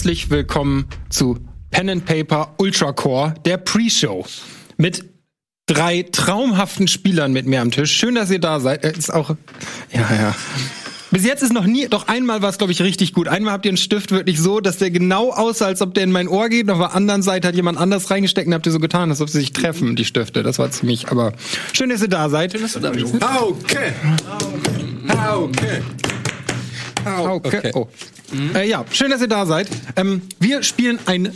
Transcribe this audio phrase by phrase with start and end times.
[0.00, 1.36] herzlich willkommen zu
[1.70, 4.24] Pen and Paper Ultra Core, der Pre-Show.
[4.78, 5.04] Mit
[5.66, 7.92] drei traumhaften Spielern mit mir am Tisch.
[7.92, 8.82] Schön, dass ihr da seid.
[8.82, 9.36] Äh, Ist auch.
[9.92, 10.34] Ja, ja.
[11.10, 13.28] Bis jetzt ist noch nie, doch einmal war es, glaube ich, richtig gut.
[13.28, 16.12] Einmal habt ihr einen Stift wirklich so, dass der genau aussah, als ob der in
[16.12, 16.70] mein Ohr geht.
[16.70, 19.28] Auf der anderen Seite hat jemand anders reingesteckt und habt ihr so getan, als ob
[19.28, 20.42] sie sich treffen, die Stifte.
[20.42, 21.34] Das war ziemlich, aber
[21.74, 22.52] schön, dass ihr da seid.
[22.52, 23.16] Schön, dass du da bist.
[23.16, 23.92] Okay.
[25.04, 25.82] Okay.
[27.04, 27.70] Okay.
[27.74, 27.86] Oh.
[28.54, 29.68] Äh, ja, schön, dass ihr da seid.
[29.96, 31.32] Ähm, wir spielen ein.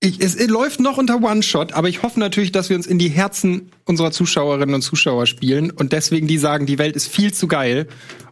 [0.00, 2.98] Ich, es, es läuft noch unter One-Shot, aber ich hoffe natürlich, dass wir uns in
[2.98, 7.32] die Herzen unserer Zuschauerinnen und Zuschauer spielen und deswegen die sagen, die Welt ist viel
[7.32, 7.88] zu geil,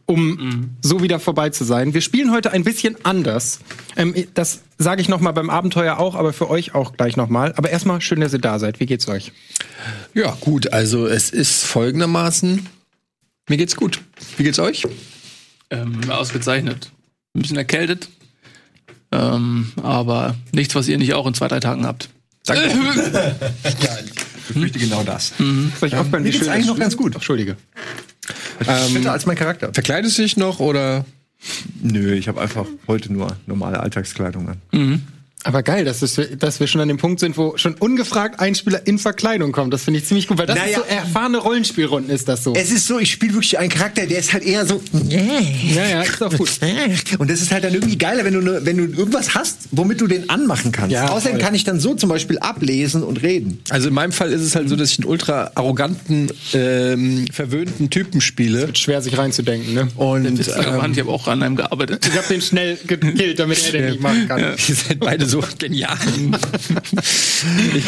[0.07, 1.95] um so wieder vorbei zu sein.
[1.95, 3.60] Wir spielen heute ein bisschen anders.
[3.96, 7.29] Ähm, das sage ich noch mal beim Abenteuer auch, aber für euch auch gleich noch
[7.29, 7.55] mal.
[7.57, 8.80] Aber erstmal schön, dass ihr da seid.
[8.80, 9.32] Wie geht's euch?
[10.12, 12.66] Ja, gut, also es ist folgendermaßen.
[13.49, 14.01] Mir geht's gut.
[14.37, 14.87] Wie geht's euch?
[15.83, 16.91] Ähm, ausgezeichnet.
[17.35, 18.09] Ein bisschen erkältet.
[19.13, 22.09] Ähm, aber nichts, was ihr nicht auch in zwei, drei Tagen habt.
[22.45, 22.71] Danke.
[24.51, 25.33] Ich möchte genau das.
[25.39, 27.15] Soll ich aufhören, mir wie geht's schön eigentlich noch ganz gut.
[27.15, 27.57] Entschuldige.
[28.59, 29.73] Fitter als mein Charakter.
[29.73, 31.07] Verkleidest du dich noch oder?
[31.83, 35.02] Nö, ich habe einfach heute nur normale Alltagskleidung an.
[35.45, 38.54] Aber geil, dass, es, dass wir schon an dem Punkt sind, wo schon ungefragt ein
[38.54, 39.73] Spieler in Verkleidung kommt.
[39.74, 40.70] Das finde ich ziemlich gut, weil das Naja.
[40.70, 42.54] ist so erfahrene Rollenspielrunden ist das so.
[42.54, 44.80] Es ist so, ich spiele wirklich einen Charakter, der ist halt eher so.
[45.09, 46.50] ja, ja, ist auch gut.
[47.18, 50.00] Und das ist halt dann irgendwie geiler, wenn du, ne, wenn du irgendwas hast, womit
[50.00, 50.92] du den anmachen kannst.
[50.92, 51.45] Ja, Außerdem voll.
[51.45, 53.60] kann ich dann so zum Beispiel ablesen und reden.
[53.70, 57.90] Also in meinem Fall ist es halt so, dass ich einen ultra arroganten, ähm, verwöhnten
[57.90, 58.70] Typen spiele.
[58.74, 59.88] Schwer sich reinzudenken, ne?
[59.96, 62.06] Und Ich ähm, habe auch an einem gearbeitet.
[62.10, 64.41] Ich habe den schnell gekillt, damit er den nicht machen kann.
[64.69, 65.97] ihr seid beide so genial.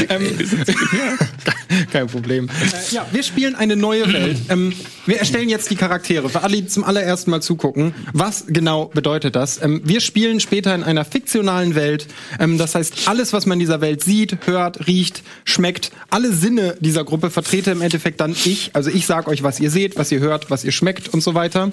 [0.08, 0.36] Ähm,
[1.92, 2.48] kein Problem.
[2.48, 4.38] Äh, ja, wir spielen eine neue Welt.
[4.48, 4.72] Ähm,
[5.06, 6.28] wir erstellen jetzt die Charaktere.
[6.28, 9.62] Für alle, die zum allerersten Mal zugucken, was genau bedeutet das?
[9.62, 12.06] Ähm, wir spielen später in einer fiktionalen Welt.
[12.38, 16.76] Ähm, das heißt, alles, was man in dieser Welt sieht, hört, riecht, schmeckt, alle Sinne
[16.80, 18.70] dieser Gruppe vertrete im Endeffekt dann ich.
[18.72, 21.34] Also ich sage euch, was ihr seht, was ihr hört, was ihr schmeckt und so
[21.34, 21.70] weiter.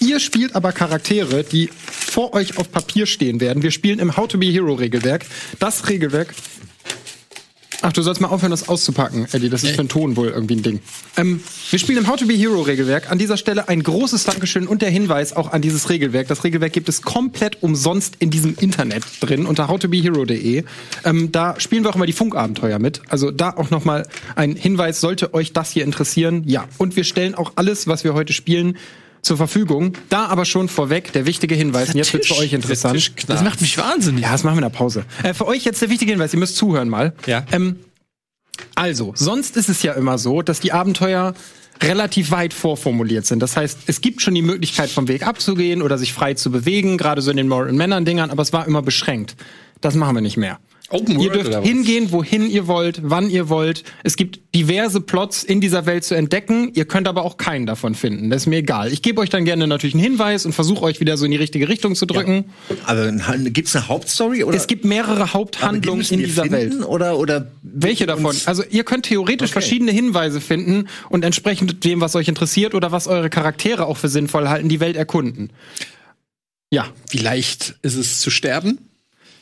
[0.00, 3.62] Ihr spielt aber Charaktere, die vor euch auf Papier stehen werden.
[3.62, 5.07] Wir spielen im How to be Hero Regelwerk.
[5.58, 6.34] Das Regelwerk
[7.80, 9.50] Ach, du sollst mal aufhören, das auszupacken, Eddie.
[9.50, 10.80] Das ist für den Ton wohl irgendwie ein Ding.
[11.16, 13.10] Ähm, wir spielen im How to Be Hero Regelwerk.
[13.12, 16.26] An dieser Stelle ein großes Dankeschön und der Hinweis auch an dieses Regelwerk.
[16.26, 20.64] Das Regelwerk gibt es komplett umsonst in diesem Internet drin unter howtobehero.de.
[21.04, 23.00] Ähm, da spielen wir auch immer die Funkabenteuer mit.
[23.08, 26.42] Also da auch noch mal ein Hinweis, sollte euch das hier interessieren.
[26.46, 28.76] Ja, und wir stellen auch alles, was wir heute spielen,
[29.22, 29.92] zur Verfügung.
[30.08, 31.90] Da aber schon vorweg der wichtige Hinweis.
[31.90, 33.12] Und jetzt wird für euch interessant.
[33.26, 34.22] Das macht mich wahnsinnig.
[34.22, 35.04] Ja, das machen wir in der Pause.
[35.22, 37.14] Äh, für euch jetzt der wichtige Hinweis, ihr müsst zuhören mal.
[37.26, 37.44] Ja.
[37.52, 37.76] Ähm,
[38.74, 41.34] also, sonst ist es ja immer so, dass die Abenteuer
[41.82, 43.40] relativ weit vorformuliert sind.
[43.40, 46.98] Das heißt, es gibt schon die Möglichkeit, vom Weg abzugehen oder sich frei zu bewegen,
[46.98, 49.36] gerade so in den Moral Männern Dingern, aber es war immer beschränkt.
[49.80, 50.58] Das machen wir nicht mehr.
[50.90, 51.68] Open ihr World dürft oder was?
[51.68, 53.84] hingehen, wohin ihr wollt, wann ihr wollt.
[54.04, 56.70] Es gibt diverse Plots in dieser Welt zu entdecken.
[56.74, 58.30] Ihr könnt aber auch keinen davon finden.
[58.30, 58.90] Das ist mir egal.
[58.90, 61.36] Ich gebe euch dann gerne natürlich einen Hinweis und versuche euch wieder so in die
[61.36, 62.46] richtige Richtung zu drücken.
[62.86, 63.12] Aber
[63.50, 64.44] gibt es eine Hauptstory?
[64.44, 64.56] Oder?
[64.56, 66.86] Es gibt mehrere Haupthandlungen in dieser finden, Welt.
[66.88, 68.34] Oder, oder Welche davon?
[68.46, 69.60] Also ihr könnt theoretisch Okay.
[69.60, 74.08] verschiedene Hinweise finden und entsprechend dem, was euch interessiert oder was eure Charaktere auch für
[74.08, 75.50] sinnvoll halten, die Welt erkunden.
[76.70, 78.78] Ja, Wie leicht ist es zu sterben?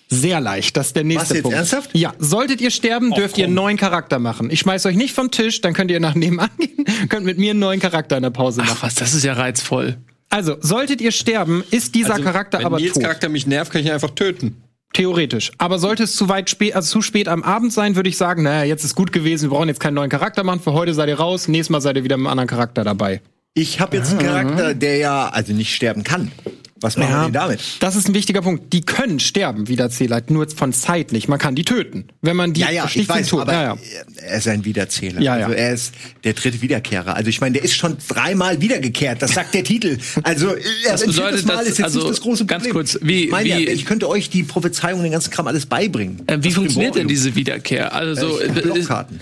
[0.08, 0.76] Sehr leicht.
[0.76, 1.56] Das ist der nächste jetzt Punkt.
[1.56, 1.90] ernsthaft?
[1.94, 4.50] Ja, solltet ihr sterben, dürft ihr einen neuen Charakter machen.
[4.50, 7.50] Ich schmeiß euch nicht vom Tisch, dann könnt ihr nach nebenan gehen, könnt mit mir
[7.50, 8.74] einen neuen Charakter in der Pause machen.
[8.78, 9.96] Ach was, das ist ja reizvoll.
[10.30, 13.02] Also, solltet ihr sterben, ist dieser Charakter Also, wenn aber Nils tot.
[13.02, 14.62] Charakter mich nervt, kann ich ihn einfach töten.
[14.92, 15.52] Theoretisch.
[15.58, 18.42] Aber sollte es zu weit spät, also zu spät am Abend sein, würde ich sagen,
[18.42, 20.60] naja, jetzt ist gut gewesen, wir brauchen jetzt keinen neuen Charakter machen.
[20.60, 23.20] Für heute seid ihr raus, nächstes Mal seid ihr wieder mit einem anderen Charakter dabei.
[23.54, 26.32] Ich habe jetzt einen Charakter, der ja also nicht sterben kann.
[26.80, 27.60] Was machen wir denn damit?
[27.80, 28.72] Das ist ein wichtiger Punkt.
[28.72, 31.26] Die können sterben, wie der Zähler, nur von Zeit nicht.
[31.26, 32.04] Man kann die töten.
[32.20, 33.40] Wenn man die Ja, ja, ich weiß, tot.
[33.42, 33.76] aber ja, ja.
[34.22, 35.20] er ist ein Wiederzähler.
[35.22, 35.46] Ja, ja.
[35.46, 35.94] Also er ist
[36.24, 37.14] der dritte Wiederkehrer.
[37.16, 39.22] Also ich meine, der ist schon dreimal wiedergekehrt.
[39.22, 39.96] Das sagt der Titel.
[40.22, 42.74] Also er Das ein bedeutet, Mal dass- ist jetzt also, nicht das große ganz Problem.
[42.74, 45.64] kurz, wie- ich, meine, ja, wie- ich könnte euch die Prophezeiung, den ganzen Kram alles
[45.66, 46.22] beibringen.
[46.26, 47.94] Äh, wie Das funktioniert denn diese Wiederkehr?
[47.94, 49.20] Also, Ich hab äh, Blockkarten.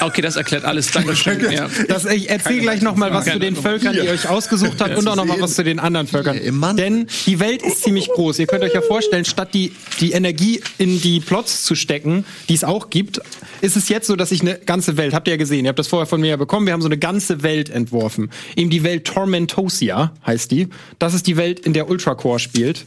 [0.00, 0.90] Okay, das erklärt alles.
[0.90, 1.50] Dankeschön.
[1.50, 1.68] ja.
[1.88, 4.96] Das, ich erzähle gleich noch mal was zu den Völkern, die ihr euch ausgesucht habt
[4.96, 6.38] und auch noch mal was zu den anderen Völkern.
[6.76, 8.38] Denn die Welt ist ziemlich groß.
[8.38, 12.54] Ihr könnt euch ja vorstellen, statt die, die Energie in die Plots zu stecken, die
[12.54, 13.20] es auch gibt,
[13.60, 15.78] ist es jetzt so, dass ich eine ganze Welt, habt ihr ja gesehen, ihr habt
[15.78, 18.30] das vorher von mir ja bekommen, wir haben so eine ganze Welt entworfen.
[18.56, 20.68] Eben die Welt Tormentosia heißt die.
[20.98, 22.84] Das ist die Welt, in der Ultracore spielt.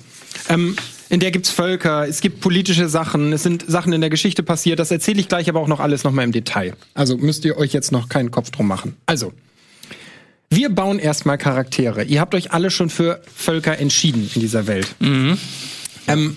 [0.47, 0.75] Ähm,
[1.09, 4.79] in der gibt's Völker, es gibt politische Sachen, es sind Sachen in der Geschichte passiert.
[4.79, 6.75] Das erzähle ich gleich aber auch noch alles noch mal im Detail.
[6.93, 8.95] Also müsst ihr euch jetzt noch keinen Kopf drum machen.
[9.05, 9.33] Also,
[10.51, 12.03] Wir bauen erstmal Charaktere.
[12.03, 14.95] Ihr habt euch alle schon für Völker entschieden in dieser Welt.
[16.07, 16.35] Ähm,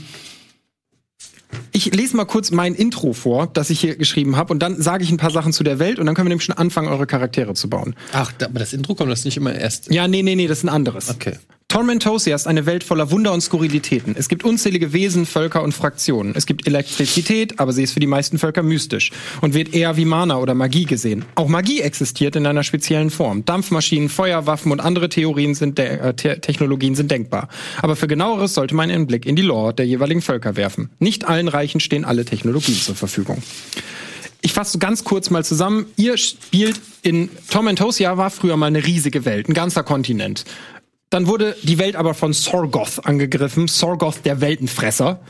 [1.72, 5.04] ich lese mal kurz mein Intro vor, das ich hier geschrieben habe, und dann sage
[5.04, 7.06] ich ein paar Sachen zu der Welt und dann können wir nämlich schon anfangen, eure
[7.06, 7.94] Charaktere zu bauen.
[8.12, 9.90] Ach, aber das Intro kommt das nicht immer erst.
[9.90, 11.08] Ja, nee, nee, nee, das ist ein anderes.
[11.10, 11.38] Okay.
[11.72, 14.14] Tormentosia ist eine Welt voller Wunder und Skurrilitäten.
[14.14, 16.34] Es gibt unzählige Wesen, Völker und Fraktionen.
[16.36, 19.10] Es gibt Elektrizität, aber sie ist für die meisten Völker mystisch
[19.40, 21.24] und wird eher wie Mana oder Magie gesehen.
[21.34, 23.46] Auch Magie existiert in einer speziellen Form.
[23.46, 27.48] Dampfmaschinen, Feuerwaffen und andere Theorien sind äh, Te Technologien sind denkbar.
[27.80, 30.90] Aber für genaueres sollte man einen Blick in die Lore der jeweiligen Völker werfen.
[30.98, 33.42] Nicht allen Reichen stehen alle Technologien zur Verfügung.
[34.42, 35.86] Ich fasse ganz kurz mal zusammen.
[35.96, 40.44] Ihr spielt in Tormentosia war früher mal eine riesige Welt, ein ganzer Kontinent.
[41.12, 43.68] Dann wurde die Welt aber von Sorgoth angegriffen.
[43.68, 45.20] Sorgoth, der Weltenfresser.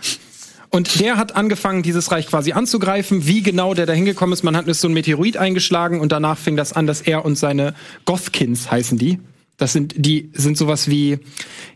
[0.70, 3.26] Und der hat angefangen, dieses Reich quasi anzugreifen.
[3.26, 6.56] Wie genau der da hingekommen ist, man hat so ein Meteorit eingeschlagen und danach fing
[6.56, 7.74] das an, dass er und seine
[8.04, 9.18] Gothkins heißen die.
[9.58, 11.18] Das sind, die sind sowas wie,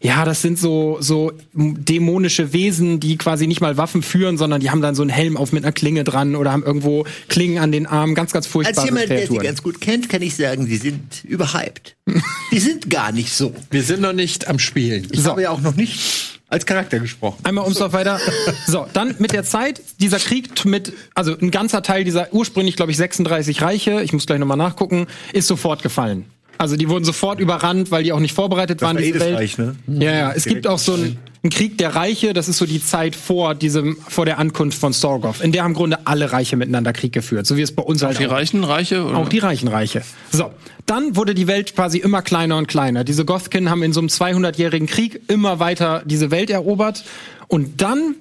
[0.00, 4.70] ja, das sind so, so dämonische Wesen, die quasi nicht mal Waffen führen, sondern die
[4.70, 7.73] haben dann so einen Helm auf mit einer Klinge dran oder haben irgendwo Klingen an
[7.73, 8.14] den Armen.
[8.14, 9.44] Ganz, ganz furchtbare Als jemand, der sie Kreaturen.
[9.44, 11.96] ganz gut kennt, kann ich sagen, sie sind überhyped.
[12.50, 13.55] die sind gar nicht so.
[13.70, 15.06] Wir sind noch nicht am Spielen.
[15.12, 17.38] Ich habe ja auch noch nicht als Charakter gesprochen.
[17.44, 18.20] Einmal ums noch weiter.
[18.67, 22.93] So, dann mit der Zeit, dieser Krieg mit, also ein ganzer Teil dieser ursprünglich, glaube
[22.93, 26.26] ich, 36 Reiche, ich muss gleich nochmal nachgucken, ist sofort gefallen.
[26.58, 29.29] Also die wurden sofort überrannt, weil die auch nicht vorbereitet waren, war diese eh das
[29.29, 29.37] Welt.
[29.37, 29.76] Reich, ne?
[29.87, 30.32] Ja, ja.
[30.32, 33.55] Es gibt auch so einen, einen Krieg der Reiche, das ist so die Zeit vor
[33.55, 35.41] diesem, vor der Ankunft von Storgoth.
[35.41, 38.03] In der haben im Grunde alle Reiche miteinander Krieg geführt, so wie es bei uns
[38.03, 39.05] halt Die auch reichen Reiche?
[39.05, 39.19] Oder?
[39.19, 40.03] auch die reichen Reiche.
[40.32, 40.50] So,
[40.87, 43.05] dann wurde die Welt quasi immer kleiner und kleiner.
[43.05, 47.05] Diese Gothkin haben in so einem 200-jährigen Krieg immer weiter diese Welt erobert.
[47.49, 48.17] Und dann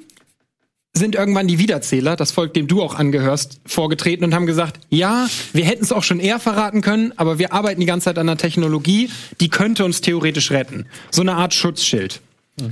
[0.98, 5.28] sind irgendwann die Wiederzähler, das Volk, dem du auch angehörst, vorgetreten und haben gesagt, ja,
[5.54, 8.30] wir hätten es auch schon eher verraten können, aber wir arbeiten die ganze Zeit an
[8.30, 9.10] einer Technologie,
[9.42, 10.86] die könnte uns theoretisch retten.
[11.12, 12.22] So eine Art Schutzschild.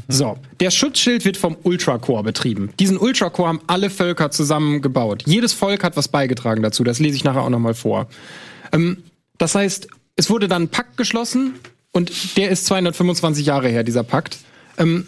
[0.07, 2.69] So, der Schutzschild wird vom Ultracore betrieben.
[2.79, 5.23] Diesen Ultracore haben alle Völker zusammen gebaut.
[5.25, 6.85] Jedes Volk hat was beigetragen dazu.
[6.85, 8.07] Das lese ich nachher auch noch mal vor.
[8.71, 9.03] Ähm,
[9.37, 11.55] das heißt, es wurde dann ein Pakt geschlossen
[11.91, 14.37] und der ist 225 Jahre her, dieser Pakt.
[14.77, 15.05] Ähm,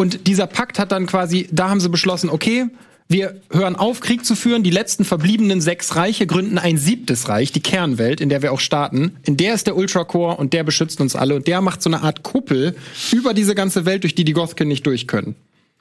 [0.00, 2.68] und dieser Pakt hat dann quasi, da haben sie beschlossen, okay,
[3.08, 4.62] wir hören auf, Krieg zu führen.
[4.62, 8.60] Die letzten verbliebenen sechs Reiche gründen ein siebtes Reich, die Kernwelt, in der wir auch
[8.60, 9.16] starten.
[9.24, 11.34] In der ist der Ultracore und der beschützt uns alle.
[11.34, 12.76] Und der macht so eine Art Kuppel
[13.12, 15.34] über diese ganze Welt, durch die die Gothkin nicht durch können.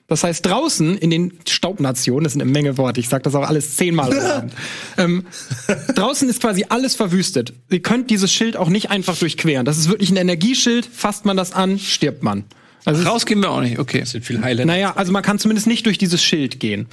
[0.09, 3.47] Das heißt, draußen in den Staubnationen, das sind eine Menge Worte, ich sage das auch
[3.47, 4.11] alles zehnmal
[4.97, 5.23] ähm,
[5.95, 7.53] draußen ist quasi alles verwüstet.
[7.69, 9.65] Ihr könnt dieses Schild auch nicht einfach durchqueren.
[9.65, 12.43] Das ist wirklich ein Energieschild, fasst man das an, stirbt man.
[12.85, 13.99] Also Raus gehen wir auch nicht, okay.
[14.01, 14.67] Es sind viel Highlights.
[14.67, 16.87] naja, also man kann zumindest nicht durch dieses Schild gehen.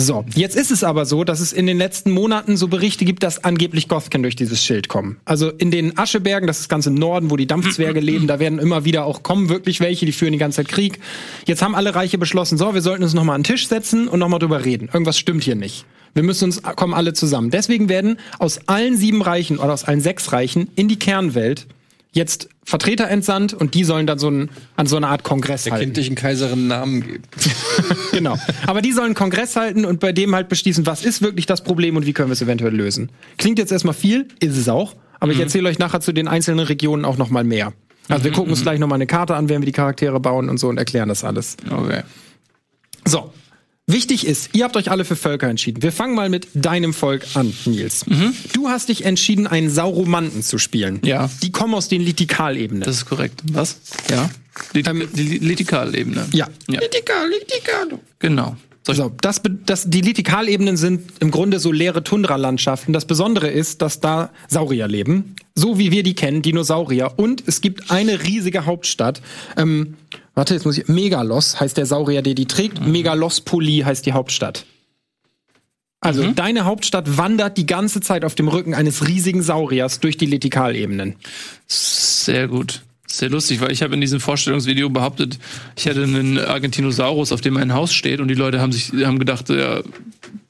[0.00, 3.24] So, jetzt ist es aber so, dass es in den letzten Monaten so Berichte gibt,
[3.24, 5.16] dass angeblich Gothken durch dieses Schild kommen.
[5.24, 8.60] Also in den Aschebergen, das ist ganz im Norden, wo die Dampfzwerge leben, da werden
[8.60, 11.00] immer wieder auch kommen wirklich welche, die führen die ganze Zeit Krieg.
[11.46, 14.20] Jetzt haben alle Reiche beschlossen, so, wir sollten uns nochmal an den Tisch setzen und
[14.20, 14.88] nochmal drüber reden.
[14.92, 15.84] Irgendwas stimmt hier nicht.
[16.14, 17.50] Wir müssen uns, kommen alle zusammen.
[17.50, 21.66] Deswegen werden aus allen sieben Reichen oder aus allen sechs Reichen in die Kernwelt
[22.18, 25.72] jetzt Vertreter entsandt und die sollen dann so ein, an so eine Art Kongress der
[25.72, 25.86] halten.
[25.86, 27.22] kindlichen Kaiserin Namen geben.
[28.12, 28.36] Genau.
[28.66, 31.62] Aber die sollen einen Kongress halten und bei dem halt beschließen, was ist wirklich das
[31.62, 33.10] Problem und wie können wir es eventuell lösen.
[33.36, 36.66] Klingt jetzt erstmal viel, ist es auch, aber ich erzähle euch nachher zu den einzelnen
[36.66, 37.72] Regionen auch noch mal mehr.
[38.08, 40.48] Also wir gucken uns gleich noch mal eine Karte an, während wir die Charaktere bauen
[40.48, 41.56] und so und erklären das alles.
[41.70, 42.02] Okay.
[43.06, 43.32] So.
[43.90, 45.82] Wichtig ist, ihr habt euch alle für Völker entschieden.
[45.82, 48.04] Wir fangen mal mit deinem Volk an, Nils.
[48.52, 51.00] Du hast dich entschieden, einen Sauromanten zu spielen.
[51.04, 51.30] Ja.
[51.42, 52.82] Die kommen aus den Litikalebenen.
[52.82, 53.40] Das ist korrekt.
[53.50, 53.80] Was?
[54.10, 54.28] Ja.
[54.74, 56.26] Lit die Li- Litikalebene.
[56.32, 56.48] ja.
[56.68, 56.80] ja.
[58.18, 58.48] Genau.
[58.48, 62.94] Soll ich- So, das, das, die Litikalebenen sind im Grunde so leere Tundralandschaften.
[62.94, 67.12] Das Besondere ist, dass da Saurier leben, so wie wir die kennen, Dinosaurier.
[67.16, 69.20] Und es gibt eine riesige Hauptstadt.
[69.56, 69.96] Ähm,
[70.34, 70.88] warte, jetzt muss ich.
[70.88, 72.84] Megalos heißt der Saurier, der die trägt.
[72.86, 74.64] Megalospoli heißt die Hauptstadt.
[76.00, 80.26] Also deine Hauptstadt wandert die ganze Zeit auf dem Rücken eines riesigen Sauriers durch die
[80.26, 81.16] Litikalebenen.
[81.66, 82.82] Sehr gut.
[83.18, 85.38] Sehr lustig, weil ich habe in diesem Vorstellungsvideo behauptet,
[85.76, 89.18] ich hätte einen Argentinosaurus, auf dem mein Haus steht und die Leute haben sich haben
[89.18, 89.82] gedacht, der,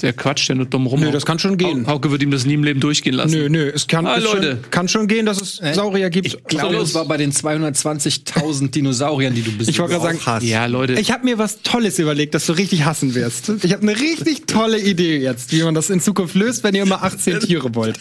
[0.03, 1.01] der quatscht ja nur dumm rum.
[1.01, 1.87] Nö, das kann schon gehen.
[1.87, 3.31] Hau- Hauke wird ihm das nie im Leben durchgehen lassen.
[3.39, 4.59] Nö, nö, es kann, Ah, Leute.
[4.63, 6.27] Schon, kann schon gehen, dass es Saurier gibt.
[6.27, 9.71] Ich glaube, es war bei den 220.000 Dinosauriern, die du besiegst.
[9.71, 10.47] Ich wollte gerade sagen.
[10.47, 10.93] Ja, Leute.
[11.01, 13.51] Ich habe mir was Tolles überlegt, das du richtig hassen wirst.
[13.63, 16.83] Ich habe eine richtig tolle Idee jetzt, wie man das in Zukunft löst, wenn ihr
[16.83, 17.99] immer 18 Tiere wollt.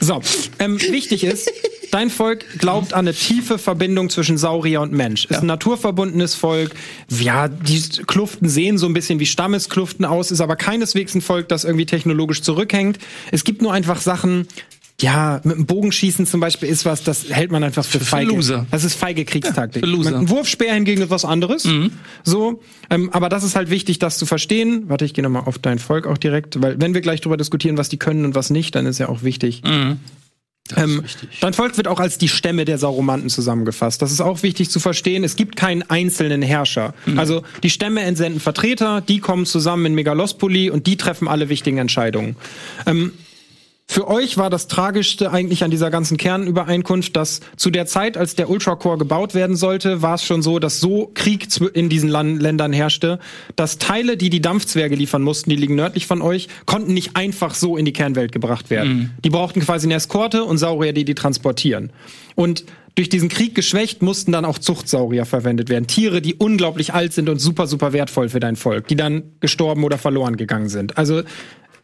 [0.00, 0.20] So,
[0.58, 1.50] ähm, wichtig ist,
[1.92, 5.26] dein Volk glaubt an eine tiefe Verbindung zwischen Saurier und Mensch.
[5.26, 6.72] Ist ein naturverbundenes Volk.
[7.08, 11.48] Ja, die Kluften sehen so ein bisschen wie Stammeskluften aus, ist aber keineswegs ein Volk,
[11.48, 12.98] das irgendwie technologisch zurückhängt.
[13.30, 14.48] Es gibt nur einfach Sachen,
[15.00, 18.30] ja, mit dem Bogenschießen zum Beispiel ist was, das hält man einfach für, Für feige.
[18.30, 18.66] Loser.
[18.70, 19.84] Das ist feige Kriegstaktik.
[19.84, 20.16] für Loser.
[20.16, 21.68] Ein Wurfspeer hingegen ist was anderes.
[22.22, 24.84] So, ähm, aber das ist halt wichtig, das zu verstehen.
[24.88, 27.76] Warte, ich gehe nochmal auf dein Volk auch direkt, weil wenn wir gleich darüber diskutieren,
[27.76, 29.62] was die können und was nicht, dann ist ja auch wichtig.
[30.76, 31.04] Ähm,
[31.40, 34.00] dein Volk wird auch als die Stämme der Sauromanten zusammengefasst.
[34.00, 35.24] Das ist auch wichtig zu verstehen.
[35.24, 36.94] Es gibt keinen einzelnen Herrscher.
[37.16, 41.78] Also die Stämme entsenden Vertreter, die kommen zusammen in Megalospoli und die treffen alle wichtigen
[41.78, 42.36] Entscheidungen.
[42.86, 43.12] Ähm,
[43.92, 48.34] für euch war das Tragischste eigentlich an dieser ganzen Kernübereinkunft, dass zu der Zeit, als
[48.34, 52.40] der Ultracore gebaut werden sollte, war es schon so, dass so Krieg in diesen Lan
[52.40, 53.18] Ländern herrschte,
[53.54, 57.54] dass Teile, die die Dampfzwerge liefern mussten, die liegen nördlich von euch, konnten nicht einfach
[57.54, 59.14] so in die Kernwelt gebracht werden.
[59.24, 61.90] Die brauchten quasi eine Eskorte und Saurier, die die transportieren.
[62.34, 65.86] Und durch diesen Krieg geschwächt mussten dann auch Zuchtsaurier verwendet werden.
[65.86, 69.84] Tiere, die unglaublich alt sind und super, super wertvoll für dein Volk, die dann gestorben
[69.84, 70.98] oder verloren gegangen sind.
[70.98, 71.22] Also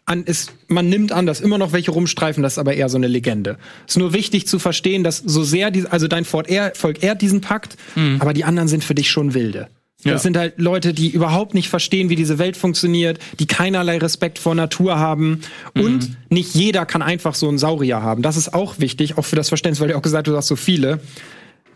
[0.08, 2.96] an, ist, man nimmt an, dass immer noch welche rumstreifen, das ist aber eher so
[2.96, 3.58] eine Legende.
[3.86, 7.76] ist nur wichtig zu verstehen, dass so sehr, die, also dein Volk ehrt, diesen Pakt,
[8.18, 9.68] aber die anderen sind für dich schon wilde.
[10.04, 10.12] Ja.
[10.12, 14.38] Das sind halt Leute, die überhaupt nicht verstehen, wie diese Welt funktioniert, die keinerlei Respekt
[14.38, 15.40] vor Natur haben.
[15.74, 18.22] Und nicht jeder kann einfach so einen Saurier haben.
[18.22, 20.46] Das ist auch wichtig, auch für das Verständnis, weil du auch gesagt hast, du hast
[20.46, 21.00] so viele.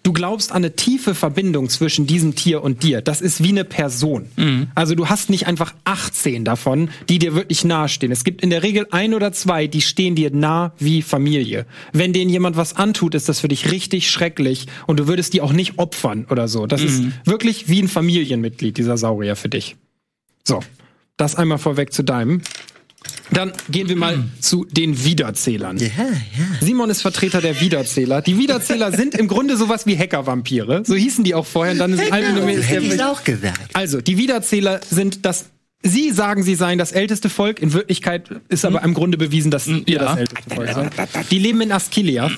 [0.03, 3.03] Du glaubst an eine tiefe Verbindung zwischen diesem Tier und dir.
[3.03, 4.27] Das ist wie eine Person.
[4.75, 8.11] Also du hast nicht einfach 18 davon, die dir wirklich nahestehen.
[8.11, 11.67] Es gibt in der Regel ein oder zwei, die stehen dir nah wie Familie.
[11.93, 15.41] Wenn denen jemand was antut, ist das für dich richtig schrecklich und du würdest die
[15.41, 16.67] auch nicht opfern oder so.
[16.67, 19.77] Das ist wirklich wie ein Familienmitglied, dieser Saurier für dich.
[20.43, 20.61] So,
[21.17, 22.43] das einmal vorweg zu deinem.
[23.31, 25.79] Dann gehen wir mal zu den Wiederzählern.
[25.79, 26.13] Ja, ja.
[26.61, 28.21] Simon ist Vertreter der Wiederzähler.
[28.23, 30.83] Die Wiederzähler sind im Grunde sowas wie Hacker-Vampire.
[30.87, 31.73] So hießen die auch vorher.
[31.73, 33.59] Und dann ist Phänomen- ist Hätte ich auch gesagt.
[33.75, 35.47] also, die Wiederzähler sind das.
[35.85, 37.61] Sie sagen, sie seien das älteste Volk.
[37.61, 40.05] In Wirklichkeit ist aber im Grunde bewiesen, dass ihr ja.
[40.05, 41.31] das älteste Volk seid.
[41.33, 42.31] Die leben in Askilia.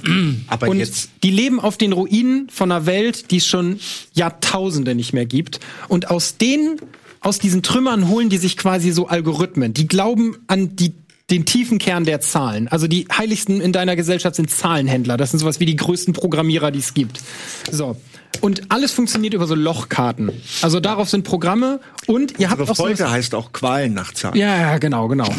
[0.46, 3.80] Aber und jetzt die leben auf den Ruinen von einer Welt, die es schon
[4.14, 5.60] Jahrtausende nicht mehr gibt.
[5.88, 6.78] Und aus denen,
[7.24, 9.74] aus diesen Trümmern holen die sich quasi so Algorithmen.
[9.74, 10.94] Die glauben an die
[11.30, 12.68] den tiefen Kern der Zahlen.
[12.68, 15.16] Also die heiligsten in deiner Gesellschaft sind Zahlenhändler.
[15.16, 17.20] Das sind sowas wie die größten Programmierer, die es gibt.
[17.70, 17.96] So.
[18.42, 20.30] Und alles funktioniert über so Lochkarten.
[20.60, 24.36] Also darauf sind Programme und ihr habt auch so Folge heißt auch Qualen nach Zahlen.
[24.36, 25.28] ja, ja, genau, genau.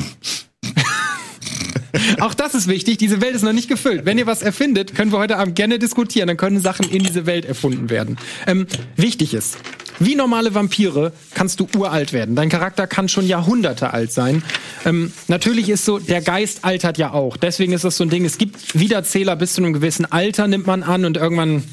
[2.19, 2.97] Auch das ist wichtig.
[2.97, 4.05] Diese Welt ist noch nicht gefüllt.
[4.05, 6.27] Wenn ihr was erfindet, können wir heute Abend gerne diskutieren.
[6.27, 8.17] Dann können Sachen in diese Welt erfunden werden.
[8.47, 9.57] Ähm, wichtig ist,
[9.99, 12.35] wie normale Vampire kannst du uralt werden.
[12.35, 14.43] Dein Charakter kann schon Jahrhunderte alt sein.
[14.85, 17.37] Ähm, natürlich ist so, der Geist altert ja auch.
[17.37, 18.25] Deswegen ist das so ein Ding.
[18.25, 21.63] Es gibt Wiederzähler bis zu einem gewissen Alter nimmt man an und irgendwann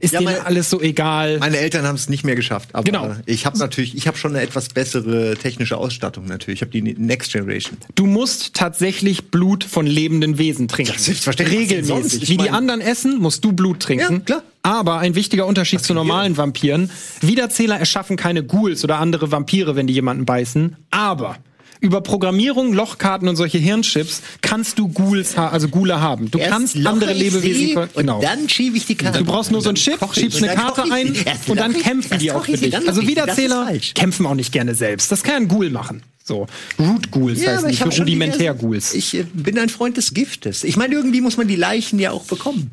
[0.00, 1.38] ist Ja, meine- alles so egal.
[1.38, 2.70] Meine Eltern haben es nicht mehr geschafft.
[2.72, 3.14] Aber Genau.
[3.26, 6.58] ich habe natürlich, ich habe schon eine etwas bessere technische Ausstattung natürlich.
[6.58, 7.76] Ich habe die Next Generation.
[7.94, 10.94] Du musst tatsächlich Blut von lebenden Wesen trinken.
[10.96, 11.38] Denn sonst?
[11.38, 12.28] Regelmäßig.
[12.28, 14.14] Wie die anderen essen, musst du Blut trinken.
[14.14, 14.42] Ja, klar.
[14.68, 16.90] Aber ein wichtiger Unterschied zu normalen Vampiren.
[17.22, 20.76] Wiederzähler erschaffen keine Ghouls oder andere Vampire, wenn die jemanden beißen.
[20.90, 21.36] Aber
[21.80, 26.30] über Programmierung, Lochkarten und solche Hirnchips kannst du Ghouls, ha also Ghule haben.
[26.30, 28.20] Du kannst andere Lebewesen, und genau.
[28.20, 29.20] dann schiebe ich die Karte.
[29.20, 31.14] Du brauchst nur so einen Chip, schiebst eine Karte ein.
[31.14, 32.76] Erst und dann kämpfen erst die auch für dich.
[32.76, 35.10] Also Wiederzähler kämpfen auch nicht gerne selbst.
[35.10, 36.02] Das kann ein Ghoul machen.
[36.28, 36.46] So.
[36.78, 38.94] Root Ghouls Ja, heißen die ich für rudimentär Ghouls.
[38.94, 40.62] Ich äh, bin ein Freund des Giftes.
[40.62, 42.70] Ich meine, irgendwie muss man die Leichen ja auch bekommen.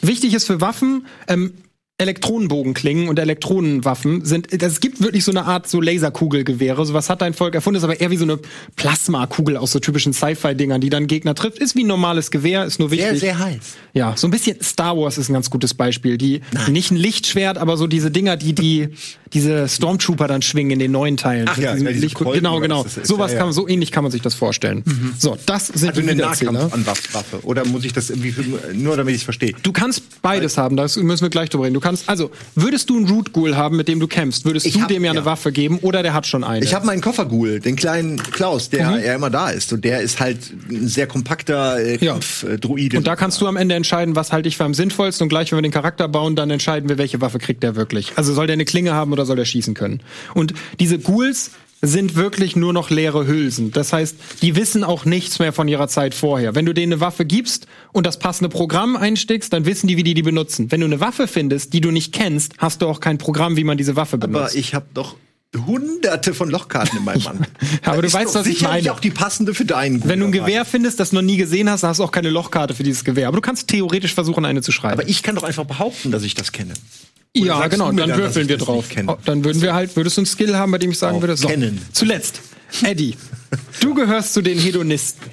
[0.00, 1.52] Wichtig ist für Waffen, ähm,
[1.98, 6.84] Elektronenbogenklingen und Elektronenwaffen sind, es gibt wirklich so eine Art so Laserkugelgewehre.
[6.84, 8.38] Sowas hat dein Volk erfunden, ist aber eher wie so eine
[8.76, 11.58] Plasmakugel aus so typischen Sci-Fi-Dingern, die dann Gegner trifft.
[11.58, 13.08] Ist wie ein normales Gewehr, ist nur wichtig.
[13.10, 13.60] Sehr, sehr heiß.
[13.94, 16.18] Ja, so ein bisschen Star Wars ist ein ganz gutes Beispiel.
[16.18, 18.88] Die nicht ein Lichtschwert, aber so diese Dinger, die die
[19.32, 21.46] diese Stormtrooper dann schwingen in den neuen Teilen.
[21.48, 22.84] Ach ja, ja, Lichtkugel- Kolben genau, genau.
[23.02, 23.38] Sowas Ja, ja.
[23.38, 24.84] kann man so ähnlich kann man sich das vorstellen.
[25.18, 26.20] So, das sind Also die eine.
[26.22, 27.40] Nahkampfanwaffe.
[27.42, 28.34] Oder muss ich das irgendwie,
[28.74, 29.54] nur damit ich es verstehe?
[29.62, 31.72] Du kannst beides haben, das müssen wir gleich drüber reden.
[31.74, 34.74] Du kannst, also, würdest du einen Root Ghoul haben, mit dem du kämpfst, würdest Ich
[34.74, 35.24] du hab- dem ja eine.
[35.24, 36.64] Waffe geben oder der hat schon eine?
[36.64, 39.04] Ich habe meinen Kofferghoul, den kleinen Klaus, der Mhm.
[39.04, 39.72] ja immer da ist.
[39.72, 40.38] Und der ist halt
[40.70, 42.12] ein sehr kompakter äh, Ja.
[42.12, 42.96] Kampfdruide.
[42.98, 45.52] und da kannst du am Ende entscheiden, was halte ich für am sinnvollsten und gleich,
[45.52, 48.12] wenn wir den Charakter bauen, dann entscheiden wir, welche Waffe kriegt der wirklich.
[48.16, 50.00] Also soll der eine Klinge haben oder soll der schießen können?
[50.34, 51.50] Und diese Ghouls
[51.82, 53.72] sind wirklich nur noch leere Hülsen.
[53.72, 56.54] Das heißt, die wissen auch nichts mehr von ihrer Zeit vorher.
[56.54, 60.04] Wenn du denen eine Waffe gibst und das passende Programm einstickst, dann wissen die, wie
[60.04, 60.70] die die benutzen.
[60.70, 63.64] Wenn du eine Waffe findest, die du nicht kennst, hast du auch kein Programm, wie
[63.64, 64.40] man diese Waffe benutzt.
[64.40, 65.16] Aber ich habe doch
[65.66, 67.46] hunderte von Lochkarten in meinem Mann.
[67.84, 68.92] Aber du weißt, was ich meine.
[68.92, 70.32] auch die passende für deinen Wenn du ein.
[70.32, 72.84] Gewehr findest, das du noch nie gesehen hast, dann hast du auch keine Lochkarte für
[72.84, 73.28] dieses Gewehr.
[73.28, 75.00] Aber du kannst theoretisch versuchen, eine zu schreiben.
[75.00, 76.72] Aber ich kann doch einfach behaupten, dass ich das kenne.
[77.36, 78.84] Oder ja, genau, dann dann, würfeln wir drauf.
[79.06, 81.22] Oh, dann würden wir halt, würdest du einen Skill haben, bei dem ich sagen Auf
[81.22, 81.48] würde, so.
[81.48, 81.80] kennen.
[81.92, 82.40] Zuletzt,
[82.82, 83.16] Eddie,
[83.80, 85.30] du gehörst zu den Hedonisten.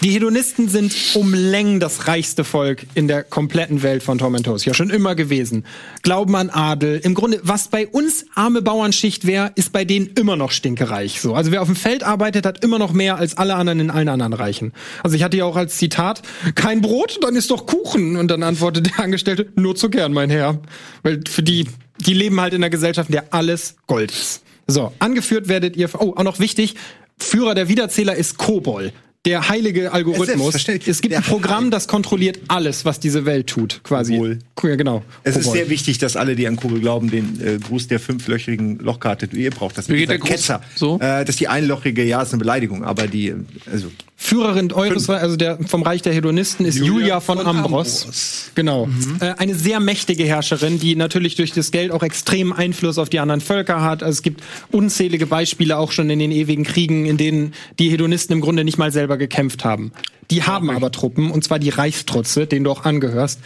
[0.00, 4.64] Die Hedonisten sind um Längen das reichste Volk in der kompletten Welt von Tormentos.
[4.64, 5.64] Ja, schon immer gewesen.
[6.02, 7.00] Glauben an Adel.
[7.02, 11.20] Im Grunde, was bei uns arme Bauernschicht wäre, ist bei denen immer noch stinkereich.
[11.20, 11.34] So.
[11.34, 14.08] Also wer auf dem Feld arbeitet, hat immer noch mehr als alle anderen in allen
[14.08, 14.72] anderen Reichen.
[15.02, 16.22] Also ich hatte ja auch als Zitat,
[16.54, 18.16] kein Brot, dann ist doch Kuchen.
[18.16, 20.60] Und dann antwortet der Angestellte, nur zu gern, mein Herr.
[21.02, 21.66] Weil für die,
[22.06, 24.42] die leben halt in einer Gesellschaft, in der alles Gold ist.
[24.68, 26.76] So, angeführt werdet ihr, oh, auch noch wichtig,
[27.18, 28.92] Führer der Wiederzähler ist Kobol.
[29.26, 30.54] Der heilige Algorithmus.
[30.54, 34.14] Es gibt ein Programm, das kontrolliert alles, was diese Welt tut, quasi.
[34.14, 34.38] Kobol.
[34.62, 35.02] Ja, genau.
[35.24, 35.58] Es ist Kobol.
[35.58, 39.42] sehr wichtig, dass alle, die an Kugel glauben, den äh, Gruß der fünflöchrigen Lochkarte, die
[39.42, 39.76] ihr braucht.
[39.76, 40.18] Das Wie geht der?
[40.18, 40.62] Ketzer.
[40.74, 40.96] So?
[40.96, 43.36] Äh, das ist die einlochige, ja, ist eine Beleidigung, aber die, äh,
[43.70, 48.50] also Führerin eures, also der vom Reich der Hedonisten ist Julia, von, Ambros.
[48.56, 48.88] Genau.
[49.20, 53.20] Äh, eine sehr mächtige Herrscherin, die natürlich durch das Geld auch extremen Einfluss auf die
[53.20, 54.02] anderen Völker hat.
[54.02, 58.34] Also es gibt unzählige Beispiele auch schon in den ewigen Kriegen, in denen die Hedonisten
[58.34, 59.92] im Grunde nicht mal selber gekämpft haben.
[60.32, 63.38] Die haben aber Truppen, und zwar die Reichstrutze, denen du auch angehörst.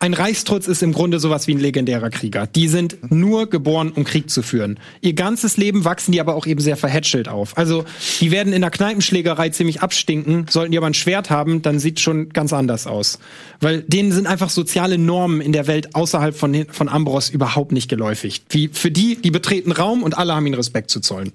[0.00, 2.46] Ein Reichstrutz ist im Grunde sowas wie ein legendärer Krieger.
[2.46, 4.78] Die sind nur geboren, um Krieg zu führen.
[5.00, 7.58] Ihr ganzes Leben wachsen die aber auch eben sehr verhätschelt auf.
[7.58, 7.84] Also
[8.20, 10.46] die werden in der Kneipenschlägerei ziemlich abstinken.
[10.48, 13.18] Sollten die aber ein Schwert haben, dann sieht schon ganz anders aus.
[13.60, 17.88] Weil denen sind einfach soziale Normen in der Welt außerhalb von, von Ambros überhaupt nicht
[17.88, 18.42] geläufig.
[18.50, 21.32] Wie für die, die betreten Raum und alle haben ihnen Respekt zu zollen.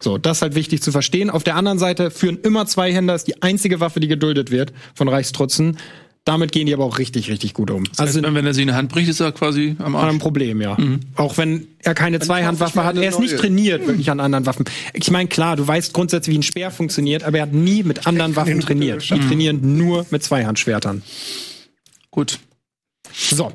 [0.00, 1.30] So, das ist halt wichtig zu verstehen.
[1.30, 5.08] Auf der anderen Seite führen immer Zweihänder, ist die einzige Waffe, die geduldet wird von
[5.08, 5.78] Reichstrutzen.
[6.26, 7.84] Damit gehen die aber auch richtig, richtig gut um.
[7.98, 10.18] Also, wenn er sich in die Hand bricht, ist er quasi am Hat ein Arsch.
[10.18, 10.76] Problem, ja.
[11.14, 12.96] Auch wenn er keine Zweihandwaffe hat.
[12.96, 14.64] Er ist nicht trainiert wirklich an anderen Waffen.
[14.92, 18.08] Ich meine, klar, du weißt grundsätzlich, wie ein Speer funktioniert, aber er hat nie mit
[18.08, 19.08] anderen Waffen trainiert.
[19.08, 21.02] Die trainieren nur mit Zweihandschwertern.
[22.10, 22.40] Gut.
[23.14, 23.52] So.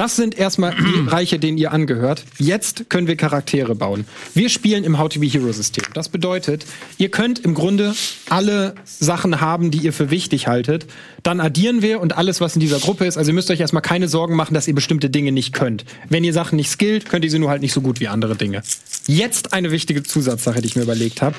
[0.00, 2.24] Das sind erstmal die Reiche, denen ihr angehört.
[2.38, 4.06] Jetzt können wir Charaktere bauen.
[4.32, 5.84] Wir spielen im How to Be Hero System.
[5.92, 6.64] Das bedeutet,
[6.96, 7.94] ihr könnt im Grunde
[8.30, 10.86] alle Sachen haben, die ihr für wichtig haltet.
[11.22, 13.18] Dann addieren wir und alles, was in dieser Gruppe ist.
[13.18, 15.84] Also ihr müsst euch erstmal keine Sorgen machen, dass ihr bestimmte Dinge nicht könnt.
[16.08, 18.36] Wenn ihr Sachen nicht skillt, könnt ihr sie nur halt nicht so gut wie andere
[18.36, 18.62] Dinge.
[19.06, 21.36] Jetzt eine wichtige Zusatzsache, die ich mir überlegt habe.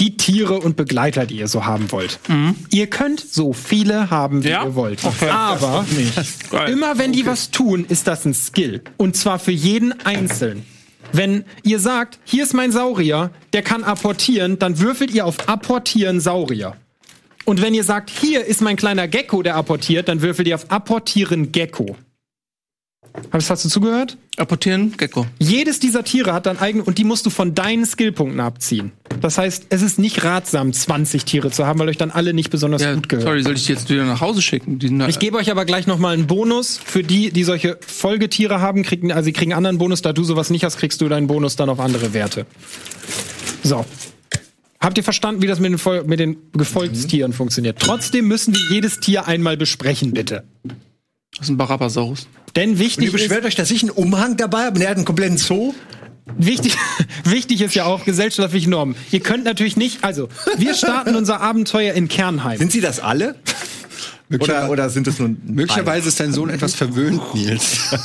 [0.00, 2.20] Die Tiere und Begleiter, die ihr so haben wollt.
[2.70, 4.64] Ihr könnt so viele haben, wie Ja?
[4.64, 5.04] ihr wollt.
[5.04, 5.28] Okay.
[5.28, 5.84] Aber.
[6.68, 8.82] Immer wenn die was tun, ist das ein Skill.
[8.96, 10.64] Und zwar für jeden einzeln.
[11.12, 16.20] Wenn ihr sagt, hier ist mein Saurier, der kann apportieren, dann würfelt ihr auf Apportieren
[16.20, 16.76] Saurier.
[17.44, 20.70] Und wenn ihr sagt, hier ist mein kleiner Gecko, der apportiert, dann würfelt ihr auf
[20.70, 21.96] Apportieren Gecko.
[23.32, 24.16] Hast, hast du zugehört?
[24.36, 25.26] Apportieren, Gecko.
[25.38, 28.92] Jedes dieser Tiere hat dann eigene und die musst du von deinen Skillpunkten abziehen.
[29.20, 32.50] Das heißt, es ist nicht ratsam, 20 Tiere zu haben, weil euch dann alle nicht
[32.50, 33.26] besonders Ja, gut gehören.
[33.26, 34.78] sorry, soll ich die jetzt wieder nach Hause schicken?
[34.78, 37.78] Die sind Ich gebe euch aber gleich noch mal einen Bonus für die, die solche
[37.86, 41.00] Folgetiere haben, kriegen also sie kriegen einen anderen Bonus, da du sowas nicht hast, kriegst
[41.00, 42.46] du deinen Bonus dann auf andere Werte.
[43.62, 43.84] So.
[44.80, 47.78] Habt ihr verstanden, wie das mit den, mit den Gefolgstieren funktioniert?
[47.80, 50.44] Trotzdem müssen wir jedes Tier einmal besprechen, bitte.
[51.32, 52.26] Das ist ein Barabasaurus.
[52.56, 54.96] Denn ihr wichtig ist, beschwert euch, dass ich einen Umhang dabei habe und er hat
[54.96, 55.74] einen kompletten Zoo.
[56.36, 56.76] wichtig,
[57.24, 58.96] wichtig ist ja auch gesellschaftliche Normen.
[59.10, 62.58] Ihr könnt natürlich nicht, also wir starten unser Abenteuer in Kernheim.
[62.58, 63.36] Sind sie das alle?
[64.30, 67.78] Oder, oder sind es nur Möglicherweise ist dein Sohn etwas verwöhnt, Nils.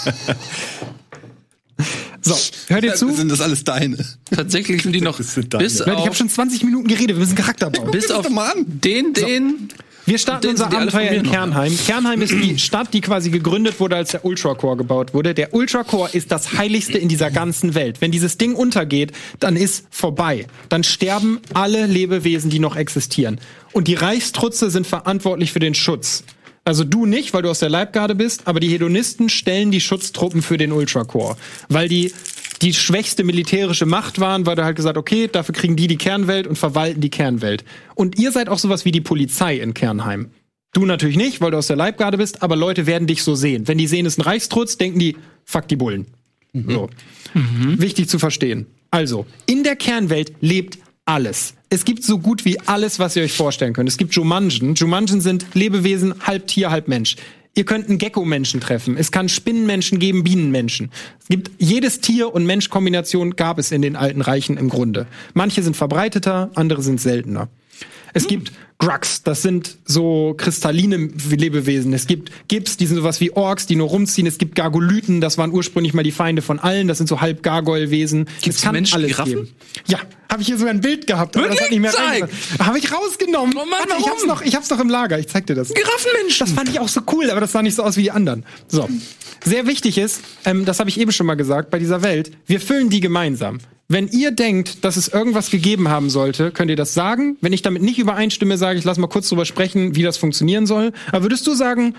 [2.26, 3.12] So, hört ihr zu?
[3.12, 3.98] Sind das alles deine?
[4.34, 7.70] Tatsächlich sind die noch bis Leute, ich habe schon 20 Minuten geredet, wir müssen Charakter
[7.70, 7.92] bauen.
[7.92, 8.66] bis auf doch mal an.
[8.66, 9.70] den, den.
[10.06, 11.78] Wir starten unser Abenteuer in Kernheim.
[11.86, 15.34] Kernheim ist die Stadt, die quasi gegründet wurde, als der Ultracore gebaut wurde.
[15.34, 18.02] Der Ultracore ist das Heiligste in dieser ganzen Welt.
[18.02, 20.48] Wenn dieses Ding untergeht, dann ist vorbei.
[20.68, 23.40] Dann sterben alle Lebewesen, die noch existieren.
[23.72, 26.26] Und die Reichstrutze sind verantwortlich für den Schutz.
[26.66, 30.42] Also du nicht, weil du aus der Leibgarde bist, aber die Hedonisten stellen die Schutztruppen
[30.42, 31.36] für den Ultracore.
[31.68, 32.14] Weil die
[32.64, 36.48] die schwächste militärische Macht waren, weil du halt gesagt, okay, dafür kriegen die die Kernwelt
[36.48, 37.66] und verwalten die Kernwelt.
[37.94, 40.32] Und ihr seid auch sowas wie die Polizei in Kernheim.
[40.72, 43.68] Du natürlich nicht, weil du aus der Leibgarde bist, aber Leute werden dich so sehen.
[43.68, 46.08] Wenn die sehen, es ist ein Reichstrutz, denken die, fuck die Bullen.
[46.54, 46.90] So.
[47.34, 48.68] Wichtig zu verstehen.
[48.92, 51.56] Also, in der Kernwelt lebt alles.
[51.70, 53.90] Es gibt so gut wie alles, was ihr euch vorstellen könnt.
[53.90, 54.76] Es gibt Jumanjen.
[54.76, 57.18] Jumanjen sind Lebewesen, halb Tier, halb Mensch.
[57.56, 58.98] Ihr könnt einen Gecko-Menschen treffen.
[58.98, 60.90] Es kann Spinnenmenschen geben, Bienenmenschen.
[61.22, 65.06] Es gibt jedes Tier- und Mensch-Kombination gab es in den alten Reichen im Grunde.
[65.36, 67.50] Manche sind verbreiteter, andere sind seltener.
[68.16, 71.94] Es gibt Grugs, das sind so kristalline Lebewesen.
[71.94, 74.28] Es gibt Gips, die sind sowas wie Orks, die nur rumziehen.
[74.28, 76.88] Es gibt Gargolyten, das waren ursprünglich mal die Feinde von allen.
[76.88, 78.26] Das sind so halb Gargoyle-Wesen.
[78.42, 79.34] Gibt's Es kann Menschen, alles Giraffen?
[79.34, 79.50] geben.
[79.88, 80.00] Ja,
[80.32, 82.60] habe ich hier sogar ein Bild gehabt, aber das hat nicht mehr reingepasst.
[82.60, 83.56] Habe ich rausgenommen.
[83.56, 85.20] Oh Mann, Warte, ich hab's noch, ich hab's noch im Lager.
[85.20, 85.74] Ich zeig dir das.
[85.74, 86.48] Giraffenmenschen.
[86.48, 88.46] Das fand ich auch so cool, aber das sah nicht so aus wie die anderen.
[88.68, 88.90] So.
[89.46, 92.62] Sehr wichtig ist, ähm, das habe ich eben schon mal gesagt, bei dieser Welt, wir
[92.62, 93.60] füllen die gemeinsam.
[93.90, 97.38] Wenn ihr denkt, dass es irgendwas gegeben haben sollte, könnt ihr das sagen.
[97.42, 100.66] Wenn ich damit nicht übereinstimme, sage ich, lass mal kurz drüber sprechen, wie das funktionieren
[100.66, 100.94] soll.
[101.12, 101.96] Aber würdest du sagen,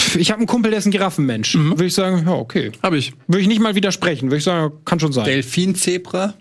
[0.00, 1.54] pff, ich habe einen Kumpel, der ist ein Giraffenmensch.
[1.54, 2.72] Würde ich sagen, ja, okay.
[2.82, 3.12] Habe ich.
[3.28, 4.30] Würde ich nicht mal widersprechen.
[4.30, 5.26] Würde ich sagen, kann schon sein.
[5.26, 6.34] Delfin, Zebra,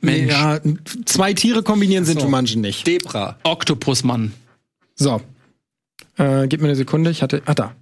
[0.00, 0.32] Mensch.
[0.32, 0.60] Ja,
[1.04, 2.26] zwei Tiere kombinieren sind so.
[2.26, 2.86] Jumanji nicht.
[2.86, 3.36] Debra.
[3.42, 4.32] Oktopusmann.
[4.94, 5.20] So.
[6.16, 7.10] Äh, gib mir eine Sekunde.
[7.10, 7.42] Ich hatte.
[7.46, 7.74] Ah, da.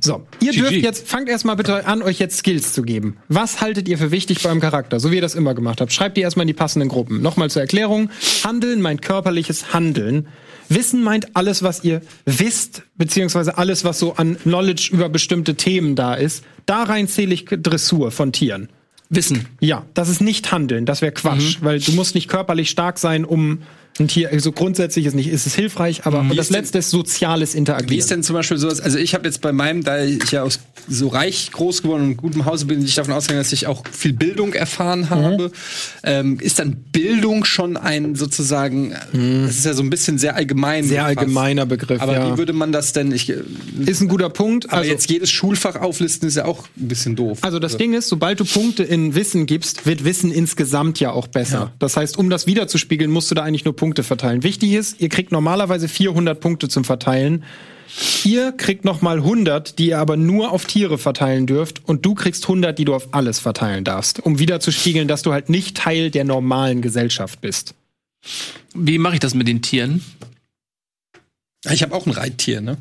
[0.00, 0.26] So.
[0.40, 0.60] Ihr GG.
[0.60, 3.18] dürft jetzt, fangt erstmal bitte an, euch jetzt Skills zu geben.
[3.28, 4.98] Was haltet ihr für wichtig beim Charakter?
[4.98, 5.92] So wie ihr das immer gemacht habt.
[5.92, 7.22] Schreibt die erstmal in die passenden Gruppen.
[7.22, 8.10] Nochmal zur Erklärung.
[8.44, 10.26] Handeln meint körperliches Handeln.
[10.68, 15.94] Wissen meint alles, was ihr wisst, beziehungsweise alles, was so an Knowledge über bestimmte Themen
[15.94, 16.44] da ist.
[16.66, 18.68] Da rein zähle ich Dressur von Tieren.
[19.10, 19.46] Wissen.
[19.60, 23.24] Ja, das ist nicht Handeln, das wäre Quatsch, weil du musst nicht körperlich stark sein,
[23.24, 23.62] um
[24.00, 27.54] ein Tier, also grundsätzlich ist nicht, ist es hilfreich, aber und das letzte ist soziales
[27.54, 27.90] Interagieren.
[27.90, 28.80] Wie ist denn zum Beispiel sowas?
[28.80, 32.16] Also ich habe jetzt bei meinem, da ich ja aus so reich groß geworden und
[32.16, 35.52] gutem Hause bin, ich davon ausgegangen, dass ich auch viel Bildung erfahren habe.
[36.02, 40.36] Ähm, ist dann Bildung schon ein sozusagen, äh, das ist ja so ein bisschen sehr
[40.36, 40.84] allgemein.
[40.84, 41.18] Sehr gefasst.
[41.18, 42.32] allgemeiner Begriff, Aber ja.
[42.32, 43.12] wie würde man das denn?
[43.12, 44.66] Ich, ist ein guter Punkt.
[44.70, 47.38] aber Also, jetzt jedes Schulfach auflisten ist ja auch ein bisschen doof.
[47.42, 51.26] also das Ding ist, sobald du Punkte in Wissen gibst, wird Wissen insgesamt ja auch
[51.26, 51.72] besser.
[51.78, 54.42] Das heißt, um das wiederzuspiegeln, musst du da eigentlich nur Punkte verteilen.
[54.42, 57.44] Wichtig ist, ihr kriegt normalerweise 400 Punkte zum Verteilen.
[58.24, 62.14] Ihr kriegt noch mal 100, die ihr aber nur auf Tiere verteilen dürft und du
[62.14, 66.10] kriegst 100, die du auf alles verteilen darfst, um wiederzuspiegeln, dass du halt nicht Teil
[66.10, 67.74] der normalen Gesellschaft bist.
[68.74, 70.04] Wie mache ich das mit den Tieren?
[71.70, 72.78] Ich habe auch ein Reittier, ne?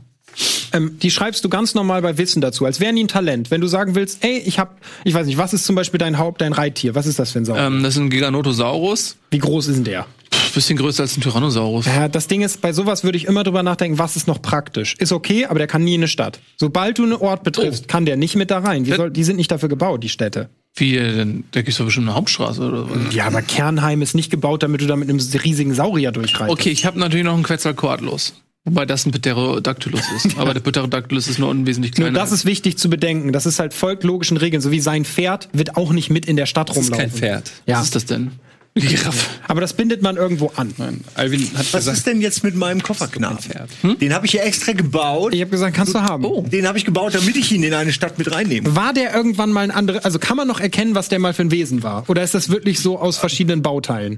[0.73, 3.49] Ähm, die schreibst du ganz normal bei Wissen dazu, als wären die ein Talent.
[3.49, 6.17] Wenn du sagen willst, ey, ich hab, ich weiß nicht, was ist zum Beispiel dein
[6.17, 6.93] Haupt, dein Reittier?
[6.93, 7.65] Was ist das für ein Saurier?
[7.65, 9.15] Ähm, das ist ein Giganotosaurus.
[9.31, 10.05] Wie groß ist denn der?
[10.53, 11.85] Bisschen größer als ein Tyrannosaurus.
[11.85, 14.95] Ja, das Ding ist, bei sowas würde ich immer drüber nachdenken, was ist noch praktisch.
[14.97, 16.39] Ist okay, aber der kann nie in eine Stadt.
[16.57, 18.85] Sobald du einen Ort betriffst, kann der nicht mit da rein.
[18.85, 20.49] Wie soll, die sind nicht dafür gebaut, die Städte.
[20.75, 23.13] Wie, äh, denn, da gibt's doch bestimmt eine Hauptstraße oder was?
[23.13, 26.59] Ja, aber Kernheim ist nicht gebaut, damit du da mit einem riesigen Saurier durchreitest.
[26.59, 28.33] Okay, ich habe natürlich noch einen Quetzalcoatlus.
[28.65, 30.37] Wobei das ein Pterodactylus ist.
[30.37, 32.19] Aber der Pterodactylus ist nur unwesentlich Nur kleiner.
[32.19, 33.31] das ist wichtig zu bedenken.
[33.31, 34.61] Das ist halt folgt logischen Regeln.
[34.61, 37.09] So wie sein Pferd wird auch nicht mit in der Stadt Das ist rumlaufen.
[37.11, 37.51] kein Pferd.
[37.65, 38.31] Ja, Was ist das denn?
[38.79, 39.25] Die Giraffe.
[39.47, 40.73] aber das bindet man irgendwo an.
[40.77, 43.39] Nein, Alvin hat Was gesagt, ist denn jetzt mit meinem ein Kofferknaben?
[43.39, 43.69] Pferd.
[44.01, 45.33] Den habe ich ja extra gebaut.
[45.33, 46.49] Ich habe gesagt, kannst du haben.
[46.49, 48.75] Den habe ich gebaut, damit ich ihn in eine Stadt mit reinnehme.
[48.75, 51.43] War der irgendwann mal ein anderer, also kann man noch erkennen, was der mal für
[51.43, 52.03] ein Wesen war?
[52.09, 54.17] Oder ist das wirklich so aus verschiedenen Bauteilen?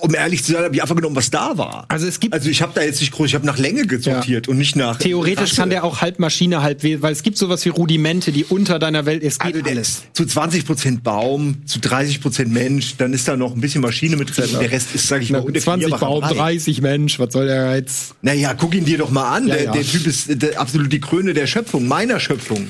[0.00, 1.84] Um ehrlich zu sein, habe ich einfach genommen, was da war.
[1.88, 4.48] Also es gibt- Also ich habe da jetzt nicht groß, ich habe nach Länge gesortiert
[4.48, 4.96] und nicht nach.
[4.98, 5.56] Theoretisch Rasse.
[5.56, 8.78] kann der auch halb Maschine, halb Wesen, weil es gibt sowas wie Rudimente, die unter
[8.78, 9.88] deiner Welt, es geht Also alles.
[9.88, 14.36] ist zu 20% Baum, zu 30% Mensch, dann ist da noch ein bisschen Maschine mit
[14.36, 14.48] drin.
[14.60, 18.14] Der Rest ist, sag ich mal, Na, 20 Baum, 30 Mensch, was soll der jetzt?
[18.22, 19.48] Naja, guck ihn dir doch mal an.
[19.48, 19.72] Ja, der, ja.
[19.72, 22.68] der Typ ist der, absolut die Krone der Schöpfung, meiner Schöpfung.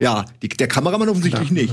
[0.00, 1.72] Ja, die, der Kameramann offensichtlich nicht.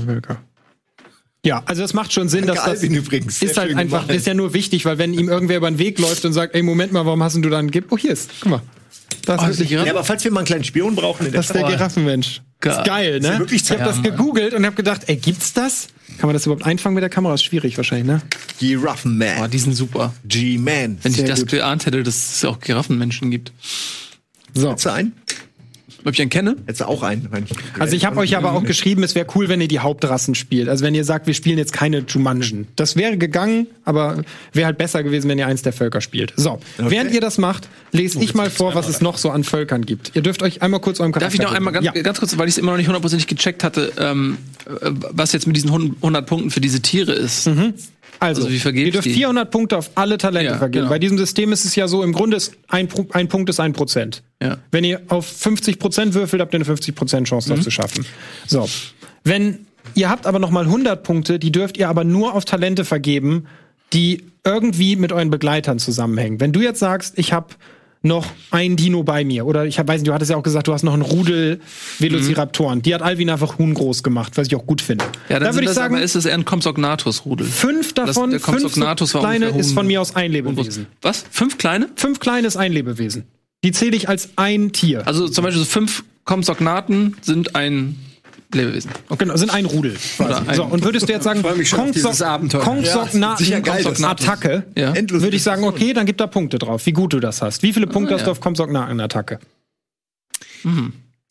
[1.44, 3.42] Ja, also das macht schon Sinn, Danke, dass das Alvin übrigens.
[3.42, 4.16] Ist halt einfach, gemacht.
[4.16, 6.62] ist ja nur wichtig, weil wenn ihm irgendwer über den Weg läuft und sagt, ey,
[6.62, 8.62] Moment mal, warum hast denn du dann, Gib- oh, hier ist, guck mal.
[9.26, 9.86] Das, Oh, ist, ist die wirklich, Giraffe?
[9.88, 12.42] Ja, aber falls wir mal einen kleinen Spion brauchen, in der das ist der Giraffenmensch.
[12.60, 12.72] Geil.
[12.78, 13.38] Ist geil, ja ne?
[13.40, 15.88] wirklich ich habe das gegoogelt und habe gedacht, ey, gibt's das?
[16.18, 17.34] Kann man das überhaupt einfangen mit der Kamera?
[17.34, 18.22] Ist schwierig wahrscheinlich, ne?
[18.60, 19.42] Giraffenman.
[19.42, 20.14] Oh, die sind super.
[20.24, 20.98] G-Man.
[21.02, 21.50] Wenn ich Sehr das gut.
[21.50, 23.52] geahnt hätte, dass es auch Giraffenmenschen gibt.
[24.54, 24.76] So.
[24.90, 25.12] Einen?
[26.04, 26.56] Ob ich einen kenne?
[26.66, 27.28] Hättest du auch einen?
[27.30, 27.44] wenn
[27.78, 30.68] Also ich habe euch aber auch geschrieben, es wäre cool, wenn ihr die Hauptrassen spielt.
[30.68, 32.66] Also wenn ihr sagt, wir spielen jetzt keine Jumanjen.
[32.76, 36.32] Das wäre gegangen, aber wäre halt besser gewesen, wenn ihr eins der Völker spielt.
[36.36, 39.86] So, während ihr das macht, lese ich mal vor, was es noch so an Völkern
[39.86, 40.12] gibt.
[40.14, 41.92] Ihr dürft euch einmal kurz eurem Charakter Darf ich noch einmal ganz, ja.
[41.92, 45.46] ganz kurz, weil ich es immer noch nicht hundertprozentig gecheckt hatte, ähm, äh, was jetzt
[45.46, 47.46] mit diesen 100 Punkten für diese Tiere ist.
[48.22, 49.14] Also, Also wie vergebe ihr dürft die?
[49.14, 50.82] 400 Punkte auf alle Talente Ja, vergeben.
[50.84, 50.90] genau.
[50.90, 53.72] Bei diesem System ist es ja so, im Grunde ist ein, ein Punkt ist ein
[53.72, 54.22] Prozent.
[54.40, 54.58] Ja.
[54.70, 57.56] Wenn ihr auf 50 Prozent würfelt, habt ihr eine 50 Prozent Chance, Mhm.
[57.56, 58.06] das zu schaffen.
[58.46, 58.68] So.
[59.24, 62.84] Wenn, ihr habt aber noch mal 100 Punkte, die dürft ihr aber nur auf Talente
[62.84, 63.46] vergeben,
[63.92, 66.40] die irgendwie mit euren Begleitern zusammenhängen.
[66.40, 67.48] Wenn du jetzt sagst, ich habe
[68.02, 69.46] noch ein Dino bei mir.
[69.46, 71.60] Oder ich hab, weiß nicht, du hattest ja auch gesagt, du hast noch einen Rudel
[71.98, 72.82] Velociraptoren.
[72.82, 75.04] Die hat Alvin einfach Huhn groß gemacht, was ich auch gut finde.
[75.28, 77.46] Ja, dann da würde ich das, sagen, ist es eher ein Compsognathus-Rudel.
[77.46, 80.86] Fünf davon, der fünf so kleine ist von mir aus ein Lebewesen.
[81.00, 81.24] Was?
[81.30, 81.88] Fünf kleine?
[81.96, 83.24] Fünf kleine ist ein Lebewesen.
[83.64, 85.06] Die zähle ich als ein Tier.
[85.06, 87.96] Also zum Beispiel so fünf Compsognaten sind ein
[88.54, 88.90] Lebewesen.
[89.18, 89.96] Genau, sind ein Rudel.
[90.18, 92.60] Ein- So, und würdest du jetzt sagen, freu mich schon auf dieses Abenteuer.
[92.62, 94.02] Kongsognathen, sicher geil, das.
[94.02, 94.92] Attacke, Ja.
[94.92, 95.22] Endlos.
[95.22, 97.62] würde ich sagen, okay, dann gib da Punkte drauf, wie gut du das hast.
[97.62, 98.26] Wie viele Punkte Ah, hast ja.
[98.26, 99.38] du auf Kongsognaten-Attacke?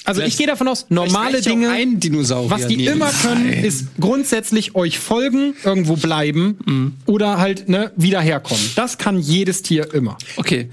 [0.04, 2.96] Also ich gehe davon aus, normale ja Dinge, ein Dinosaurier was die nehmen.
[2.96, 8.64] immer können, ist grundsätzlich euch folgen, irgendwo bleiben oder halt ne, wieder herkommen.
[8.76, 10.18] Das kann jedes Tier immer.
[10.38, 10.70] Okay.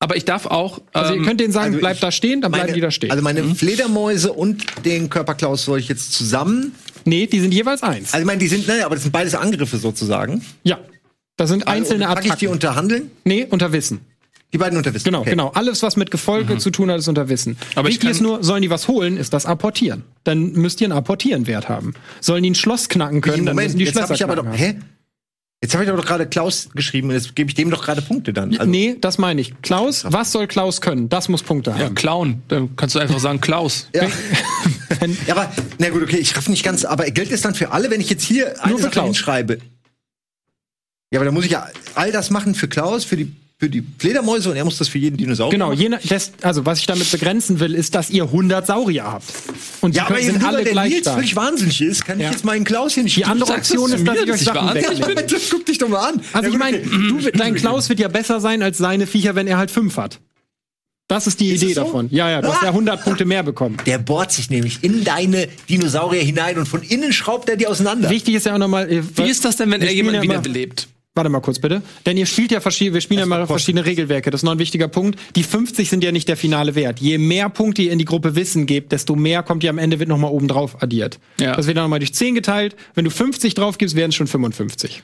[0.00, 0.80] Aber ich darf auch.
[0.92, 2.80] Also ähm, ihr könnt denen sagen, also bleibt ich- da stehen, dann bleiben Meine, die
[2.80, 3.10] da stehen.
[3.10, 6.72] Also meine Fledermäuse und den Körperklaus soll ich jetzt zusammen.
[7.04, 8.12] nee, die sind jeweils eins.
[8.12, 10.44] Also ich meine, die sind, naja, aber das sind beides Angriffe sozusagen.
[10.64, 10.78] ja.
[11.36, 12.48] Das sind einzelne Pack ich die Attacken.
[12.48, 13.10] unter Handeln?
[13.22, 14.00] Nee, unter Wissen.
[14.52, 15.04] Die beiden unter Wissen.
[15.04, 15.30] Genau, okay.
[15.30, 15.50] genau.
[15.54, 16.58] Alles, was mit Gefolge Mhm.
[16.58, 17.56] zu tun hat, ist unter Wissen.
[17.76, 20.02] Aber ich Wichtig kann- ist nur, sollen die was holen, ist das Apportieren.
[20.24, 21.94] Dann müsst ihr einen Apportieren-Wert haben.
[22.20, 24.34] Sollen die ein Schloss knacken können, dann Moment, müssen die jetzt habe Schlösser ich aber
[24.34, 24.46] doch.
[24.52, 24.78] Hä?
[25.60, 28.00] Jetzt habe ich aber doch gerade Klaus geschrieben und jetzt gebe ich dem doch gerade
[28.00, 28.52] Punkte dann.
[28.56, 29.60] Also, nee, das meine ich.
[29.60, 31.08] Klaus, was soll Klaus können?
[31.08, 31.94] Das muss Punkte Ja, haben.
[31.96, 32.42] Clown.
[32.46, 33.88] Dann kannst du einfach sagen Klaus.
[33.92, 34.04] Ja.
[35.26, 36.84] ja, aber na gut, okay, ich raff nicht ganz.
[36.84, 39.06] Aber gilt es dann für alle, wenn ich jetzt hier eine Sache Klaus.
[39.06, 39.58] hinschreibe?
[41.10, 41.66] Ja, aber dann muss ich ja
[41.96, 44.98] all das machen für Klaus, für die für die Fledermäuse und er muss das für
[44.98, 45.50] jeden Dinosaurier.
[45.50, 45.80] Genau, machen?
[45.80, 49.24] je nach, das, also was ich damit begrenzen will, ist, dass ihr 100 Saurier habt.
[49.80, 51.16] Und die Ja, aber können- sind nur, alle der gleich Nils stark.
[51.16, 52.26] völlig wahnsinnig ist, kann Ja.
[52.28, 54.44] ich jetzt meinen Klaus hier nicht Die andere Option das ist, dass ich euch dass
[54.44, 54.78] Sachen.
[55.28, 56.20] Das guck dich doch mal an.
[56.32, 57.32] Also Ja, ich meine, okay.
[57.36, 60.20] dein Klaus wird ja besser sein als seine Viecher, wenn er halt fünf hat.
[61.08, 61.80] Das ist die Ist Idee so?
[61.84, 62.08] davon.
[62.12, 63.76] Ja, ja, du hast ja 100 Punkte mehr bekommen.
[63.86, 68.08] Der bohrt sich nämlich in deine Dinosaurier hinein und von innen schraubt er die auseinander.
[68.10, 68.88] Wichtig ist ja auch nochmal.
[69.16, 70.86] Wie ist das denn, wenn er jemanden wiederbelebt?
[71.18, 71.82] Warte mal kurz bitte.
[72.06, 74.30] Denn ihr spielt ja verschiedene, wir spielen ja mal verschiedene Regelwerke.
[74.30, 75.18] Das ist noch ein wichtiger Punkt.
[75.34, 77.00] Die 50 sind ja nicht der finale Wert.
[77.00, 79.98] Je mehr Punkte ihr in die Gruppe Wissen gebt, desto mehr kommt ihr am Ende,
[79.98, 81.18] wird nochmal oben drauf addiert.
[81.40, 81.56] Ja.
[81.56, 82.76] Das wird dann nochmal durch 10 geteilt.
[82.94, 85.02] Wenn du 50 drauf gibst, werden es schon 55.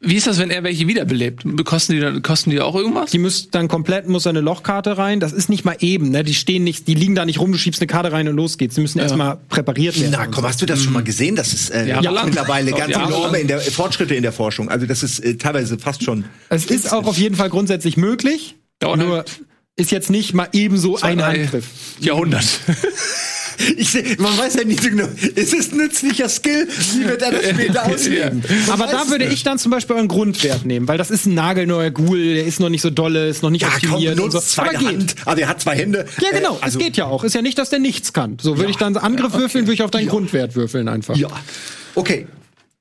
[0.00, 1.44] Wie ist das, wenn er welche wiederbelebt?
[1.64, 3.10] Kosten die, dann- kosten die auch irgendwas?
[3.10, 5.20] Die müsst dann komplett, muss eine Lochkarte rein.
[5.20, 6.24] Das ist nicht mal eben, ne?
[6.24, 8.58] Die stehen nicht, die liegen da nicht rum, du schiebst eine Karte rein und los
[8.58, 8.74] geht's.
[8.74, 10.14] Die müssen erstmal präpariert werden.
[10.16, 11.36] Na komm, hast du das schon mal gesehen?
[11.36, 12.26] Das ist äh, Jahrelang.
[12.26, 14.68] mittlerweile ganz enorme in der, Fortschritte in der Forschung.
[14.68, 16.24] Also das ist äh, teilweise fast schon.
[16.48, 18.56] Es ist auch auf jeden Fall grundsätzlich möglich.
[18.78, 19.40] Dauert nur halt
[19.76, 21.66] ist jetzt nicht mal ebenso ein drei Handgriff.
[22.00, 22.46] Jahrhundert.
[23.76, 26.68] Ich seh, man weiß ja nicht so genau, ist es ein nützlicher Skill?
[26.94, 28.42] Wie wird er das später ausleben?
[28.68, 31.34] Man Aber da würde ich dann zum Beispiel euren Grundwert nehmen, weil das ist ein
[31.34, 34.30] nagelneuer Ghoul, der ist noch nicht so dolle, ist noch nicht Ja, komm, optimiert und
[34.32, 34.40] so.
[34.40, 34.88] zweite Aber geht.
[34.88, 35.14] Hand.
[35.24, 36.06] Aber er hat zwei Hände.
[36.20, 37.24] Ja, genau, Äh, also, es geht ja auch.
[37.24, 38.38] Ist ja nicht, dass der nichts kann.
[38.40, 41.16] So würde ich dann Angriff würfeln, würde ich auf deinen Grundwert würfeln einfach.
[41.16, 41.28] Ja.
[41.94, 42.26] Okay,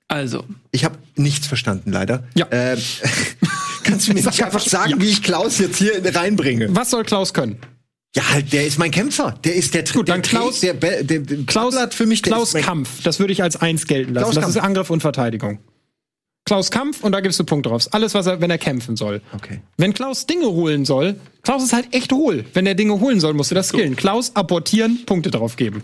[0.07, 2.23] Also, ich habe nichts verstanden, leider.
[2.35, 2.47] Ja.
[2.51, 2.77] Ähm,
[3.83, 6.67] kannst du mir nicht einfach sagen, wie ich Klaus jetzt hier reinbringe?
[6.75, 7.57] Was soll Klaus können?
[8.15, 9.37] Ja, halt, der ist mein Kämpfer.
[9.43, 12.53] Der ist der Gut, dann der Klaus- der, der, der, Klaus, hat für mich Klaus
[12.53, 14.23] Kampf, das würde ich als eins gelten lassen.
[14.31, 14.55] Klaus das Kampf.
[14.55, 15.59] ist Angriff und Verteidigung.
[16.47, 17.87] Klaus Kampf und da gibst du Punkt drauf.
[17.91, 19.21] Alles, was er, wenn er kämpfen soll.
[19.33, 19.59] Okay.
[19.77, 22.45] Wenn Klaus Dinge holen soll, Klaus ist halt echt hohl.
[22.53, 23.95] Wenn er Dinge holen soll, musst du das skillen.
[23.95, 25.83] Klaus apportieren, Punkte drauf geben.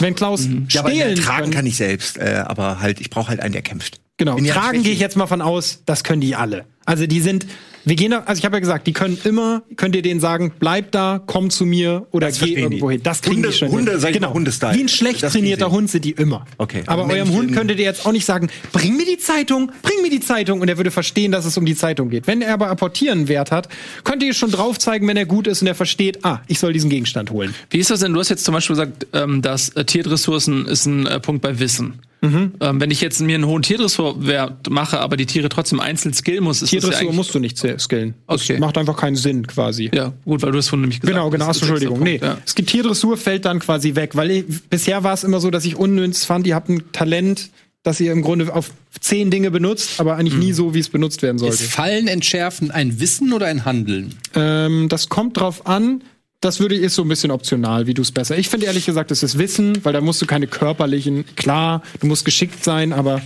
[0.00, 0.66] Wenn Klaus Mhm.
[0.70, 3.52] Ja, aber stehlen tragen können- kann ich selbst, äh, aber halt, ich brauche halt einen,
[3.52, 4.00] der kämpft.
[4.18, 6.66] Genau, Bin tragen gehe ich jetzt mal von aus, das können die alle.
[6.86, 7.46] Also die sind,
[7.84, 10.52] wir gehen da, also ich habe ja gesagt, die können immer, könnt ihr denen sagen,
[10.58, 13.00] bleib da, komm zu mir oder Das geh irgendwo hin.
[13.02, 14.00] Das kriegen Hunde- die schon Hunde, hin.
[14.00, 14.28] sag ich genau.
[14.30, 14.74] mal, Hundestyle.
[14.74, 15.70] Wie ein schlecht Das trainierter.
[15.70, 16.46] Hund sind die immer.
[16.58, 16.82] Okay.
[16.86, 20.00] Aber Aber eurem Hund könntet ihr jetzt auch nicht sagen, bring mir die Zeitung, bring
[20.02, 22.26] mir die Zeitung und er würde verstehen, dass es um die Zeitung geht.
[22.26, 23.68] Wenn er aber apportieren Wert hat,
[24.04, 26.72] könnt ihr schon drauf zeigen, wenn er gut ist und er versteht, ah, ich soll
[26.72, 27.54] diesen Gegenstand holen.
[27.70, 28.12] wie ist das denn?
[28.12, 31.58] Du hast jetzt zum Beispiel gesagt, ähm, dass äh, Tierdressourcen ist ein äh, Punkt bei
[31.58, 32.00] Wissen.
[32.22, 32.52] Mhm.
[32.60, 36.42] Ähm, wenn ich jetzt mir einen hohen Tierdressurwert mache, aber die Tiere trotzdem einzeln skillen
[36.44, 37.16] muss, ist das ja Tierdressur eigentlich...
[37.16, 38.14] musst du nicht sk- skillen.
[38.26, 38.58] Das Okay.
[38.58, 39.90] macht einfach keinen Sinn quasi.
[39.94, 41.60] Ja, gut, weil du es von nämlich gesagt Genau, genau, hast.
[41.60, 41.98] Das Entschuldigung.
[42.04, 42.42] der Nee, Punkt, ja.
[42.46, 45.64] es gibt Tierdressur, fällt dann quasi weg, weil ich, bisher war es immer so, dass
[45.64, 47.50] ich unnütz fand, ihr habt ein Talent,
[47.82, 51.22] das ihr im Grunde auf zehn Dinge benutzt, aber eigentlich nie so, wie es benutzt
[51.22, 51.54] werden sollte.
[51.62, 54.14] Ist Fallen entschärfen ein Wissen oder ein Handeln?
[54.34, 56.02] Ähm, das kommt drauf an.
[56.40, 58.36] Das würde ist so ein bisschen optional, wie du es besser.
[58.36, 61.24] Ich finde ehrlich gesagt, es ist Wissen, weil da musst du keine körperlichen.
[61.36, 63.22] Klar, du musst geschickt sein, aber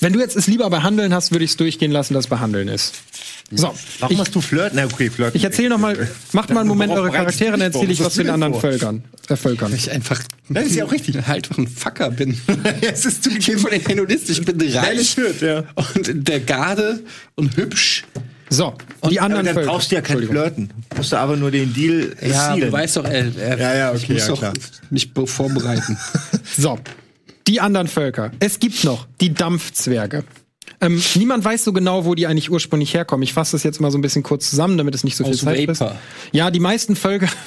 [0.00, 2.28] wenn du jetzt es lieber bei Handeln hast, würde ich es durchgehen lassen, dass es
[2.30, 2.94] bei Handeln ist.
[3.52, 4.72] So, Warum ich, hast du Flirt?
[4.74, 5.34] Na, okay, Flirt.
[5.34, 6.08] ich erzähle noch mal.
[6.32, 8.60] Macht mal einen Moment eure Charaktere, dann erzähle ich Was den anderen vor?
[8.62, 9.02] Völkern.
[9.28, 9.74] Äh, Völkern.
[9.74, 11.16] Ich einfach Das ist ja auch richtig.
[11.26, 12.40] halt einfach ein Fucker bin.
[12.82, 15.64] Es ist Ich bin von den Hedonisten, ich bin reich Flirt, ja.
[15.94, 17.00] und der Garde
[17.34, 18.04] und hübsch.
[18.52, 18.74] So,
[19.08, 19.70] die Aber anderen dann Völker.
[19.70, 20.18] brauchst du ja kein.
[20.18, 20.70] Flirten.
[20.96, 22.60] Musst du aber nur den Deal Ja, sealen.
[22.62, 24.52] du weißt doch, er, er Ja, ja, okay, ich muss ja, doch klar.
[24.90, 25.96] mich be- vorbereiten.
[26.58, 26.78] So,
[27.50, 28.30] die anderen Völker.
[28.38, 30.24] Es gibt noch die Dampfzwerge.
[30.80, 33.22] Ähm, niemand weiß so genau, wo die eigentlich ursprünglich herkommen.
[33.22, 35.34] Ich fasse das jetzt mal so ein bisschen kurz zusammen, damit es nicht so viel
[35.34, 35.68] Aus Zeit.
[35.68, 35.96] Vapor.
[36.32, 37.28] Ja, die meisten Völker.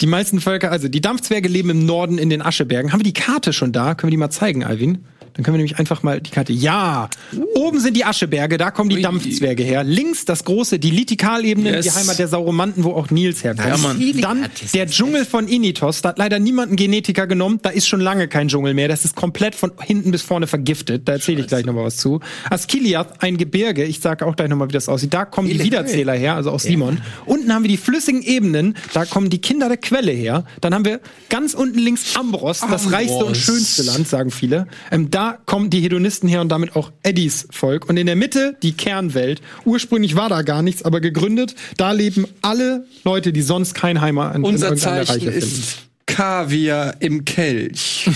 [0.00, 2.92] Die meisten Völker, also die Dampfzwerge leben im Norden in den Aschebergen.
[2.92, 3.94] Haben wir die Karte schon da?
[3.94, 5.04] Können wir die mal zeigen, Alvin?
[5.34, 6.52] Dann können wir nämlich einfach mal die Karte.
[6.52, 7.08] Ja!
[7.54, 9.02] Oben sind die Ascheberge, da kommen die Ui.
[9.02, 9.82] Dampfzwerge her.
[9.84, 11.84] Links das große, die Litikalebenen, Yes.
[11.86, 13.68] die Heimat der Sauromanten, wo auch Nils herkommt.
[13.68, 13.98] Ja, Mann.
[14.20, 18.00] Dann der Dschungel von Initos, da hat leider niemand einen Genetiker genommen, da ist schon
[18.00, 21.46] lange kein Dschungel mehr, das ist komplett von hinten bis vorne vergiftet, da erzähle ich
[21.46, 22.20] gleich nochmal was zu.
[22.50, 26.12] Askiliath, ein Gebirge, ich sage auch gleich nochmal, wie das aussieht, da kommen die Wiederzähler
[26.14, 27.00] her, also aus Simon.
[27.24, 30.44] Unten haben wir die flüssigen Ebenen, da kommen die Kinder der Quelle her.
[30.60, 34.66] Dann haben wir ganz unten links Ambros, das reichste und schönste Land, sagen viele.
[34.90, 37.88] Ähm, da kommen die Hedonisten her und damit auch Eddies Volk.
[37.88, 39.40] Und in der Mitte die Kernwelt.
[39.64, 44.34] Ursprünglich war da gar nichts, aber gegründet, da leben alle Leute, die sonst kein Heimat
[44.34, 45.92] in Unser irgendeiner Zeichen Reiche ist finden.
[46.06, 48.10] Kaviar im Kelch.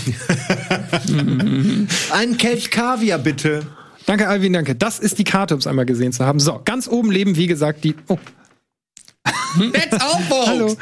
[2.11, 3.67] Ein Kelch Kaviar, bitte.
[4.07, 4.75] Danke, Alvin, danke.
[4.75, 6.39] Das ist die Karte, um es einmal gesehen zu haben.
[6.39, 7.95] So, ganz oben leben, wie gesagt, die.
[8.09, 8.19] Oh.
[9.73, 10.77] That's all, Hallo.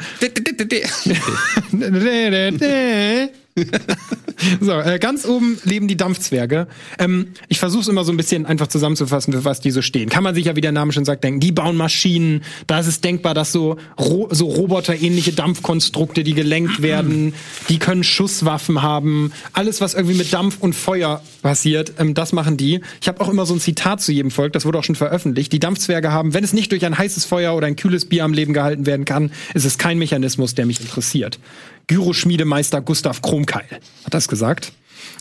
[4.59, 6.67] so, äh, ganz oben leben die Dampfzwerge.
[6.99, 10.09] Ähm, ich versuche es immer so ein bisschen einfach zusammenzufassen, für was die so stehen.
[10.09, 12.43] Kann man sich ja, wie der Name schon sagt, denken, die bauen Maschinen.
[12.67, 17.33] Da ist es denkbar, dass so, Ro so roboterähnliche Dampfkonstrukte, die gelenkt werden,
[17.69, 19.31] die können Schusswaffen haben.
[19.53, 22.81] Alles, was irgendwie mit Dampf und Feuer passiert, ähm, das machen die.
[22.99, 25.53] Ich habe auch immer so ein Zitat zu jedem Volk, das wurde auch schon veröffentlicht.
[25.53, 28.33] Die Dampfzwerge haben, wenn es nicht durch ein heißes Feuer oder ein kühles Bier am
[28.33, 31.39] Leben gehalten werden kann, ist es kein Mechanismus, der mich interessiert.
[31.87, 33.65] Gyroschmiedemeister Gustav Kromkeil
[34.03, 34.73] hat das gesagt.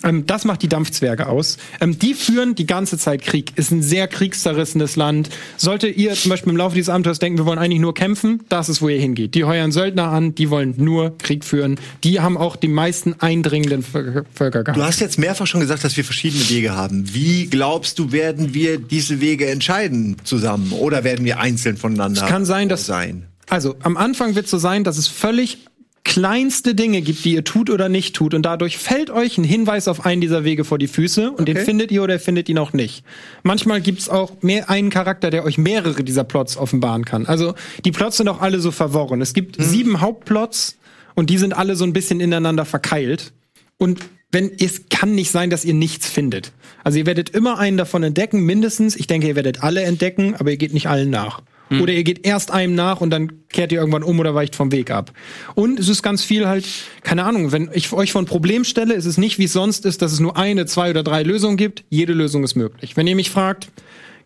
[0.03, 1.57] Ähm, das macht die Dampfzwerge aus.
[1.81, 3.53] Ähm, die führen die ganze Zeit Krieg.
[3.57, 5.31] Ist ein sehr kriegszerrissenes Land.
[5.57, 8.68] Sollte ihr zum Beispiel im Laufe dieses Abenteuers denken, wir wollen eigentlich nur kämpfen, das
[8.68, 9.35] ist, wo ihr hingeht.
[9.35, 11.79] Die heuern Söldner an, die wollen nur Krieg führen.
[12.03, 14.77] Die haben auch die meisten eindringenden Völker gehabt.
[14.77, 17.14] Du hast jetzt mehrfach schon gesagt, dass wir verschiedene Wege haben.
[17.14, 20.72] Wie glaubst du, werden wir diese Wege entscheiden zusammen?
[20.72, 23.27] Oder werden wir einzeln voneinander Es kann sein, dass sein?
[23.48, 25.59] Also, am Anfang wird so sein, dass es völlig
[26.05, 28.35] kleinste Dinge gibt, die ihr tut oder nicht tut.
[28.35, 31.57] Und dadurch fällt euch ein Hinweis auf einen dieser Wege vor die Füße und den
[31.57, 31.64] Okay.
[31.64, 33.05] findet ihr oder findet ihn auch nicht.
[33.43, 37.27] Manchmal gibt's auch mehr einen Charakter, der euch mehrere dieser Plots offenbaren kann.
[37.27, 39.23] Also die Plots sind auch alle so verworren.
[39.23, 40.77] Es gibt sieben Hauptplots
[41.14, 43.33] und die sind alle so ein bisschen ineinander verkeilt.
[43.79, 46.53] Und wenn es kann nicht sein, dass ihr nichts findet.
[46.83, 48.97] Also ihr werdet immer einen davon entdecken, mindestens.
[48.97, 51.40] Ich denke, ihr werdet alle entdecken, aber ihr geht nicht allen nach.
[51.81, 54.73] Oder ihr geht erst einem nach und dann kehrt ihr irgendwann um oder weicht vom
[54.73, 55.13] Weg ab.
[55.55, 56.67] Und es ist ganz viel halt,
[57.03, 59.85] keine Ahnung, wenn ich euch vor ein Problem stelle, ist es nicht wie es sonst
[59.87, 61.85] ist, dass es nur eine, zwei oder drei Lösungen gibt.
[61.91, 62.97] Jede Lösung ist möglich.
[62.97, 63.69] Wenn ihr mich fragt,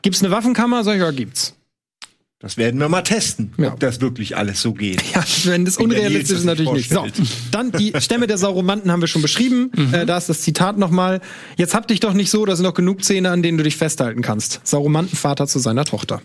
[0.02, 1.54] gibt's eine Waffenkammer, sag ich, ja, gibt's.
[2.40, 3.72] Das werden wir mal testen, Ja.
[3.72, 5.02] ob das wirklich alles so geht.
[5.12, 6.90] Ja, wenn das unrealistisch ist, natürlich nicht.
[6.90, 7.04] So,
[7.50, 9.72] dann die Stämme der Sauromanten haben wir schon beschrieben.
[9.90, 11.20] Äh, da ist das Zitat nochmal.
[11.56, 13.76] Jetzt hab dich doch nicht so, da sind noch genug Zähne, an denen du dich
[13.76, 14.60] festhalten kannst.
[14.62, 16.22] Sauromantenvater zu seiner Tochter.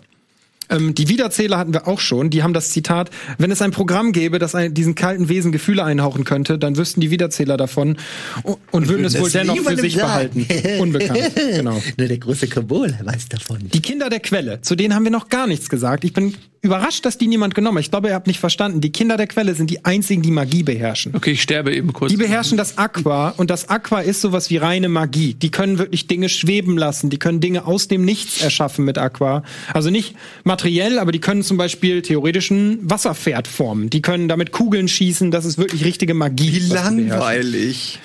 [0.70, 2.30] Ähm, die Wiederzähler hatten wir auch schon.
[2.30, 5.84] Die haben das Zitat, wenn es ein Programm gäbe, das ein, diesen kalten Wesen Gefühle
[5.84, 7.96] einhauchen könnte, dann wüssten die Wiederzähler davon
[8.42, 10.46] und, und würden es wohl dennoch für sich sagen.
[10.46, 10.80] behalten.
[10.80, 11.82] Unbekannt, genau.
[11.96, 13.58] Nur der große Kabul weiß davon.
[13.72, 16.04] Die Kinder der Quelle, zu denen haben wir noch gar nichts gesagt.
[16.04, 17.84] Ich bin überrascht, dass die niemand genommen hat.
[17.84, 18.80] Ich glaube, ihr habt nicht verstanden.
[18.80, 21.14] Die Kinder der Quelle sind die einzigen, die Magie beherrschen.
[21.14, 22.10] Okay, ich sterbe eben kurz.
[22.10, 25.34] Die beherrschen das Aqua und das Aqua ist sowas wie reine Magie.
[25.34, 29.42] Die können wirklich Dinge schweben lassen, die können Dinge aus dem Nichts erschaffen mit Aqua.
[29.72, 33.90] Also nicht materiell, aber die können zum Beispiel theoretisch ein Wasserpferd formen.
[33.90, 36.52] Die können damit Kugeln schießen, das ist wirklich richtige Magie.
[36.52, 37.98] Wie was langweilig.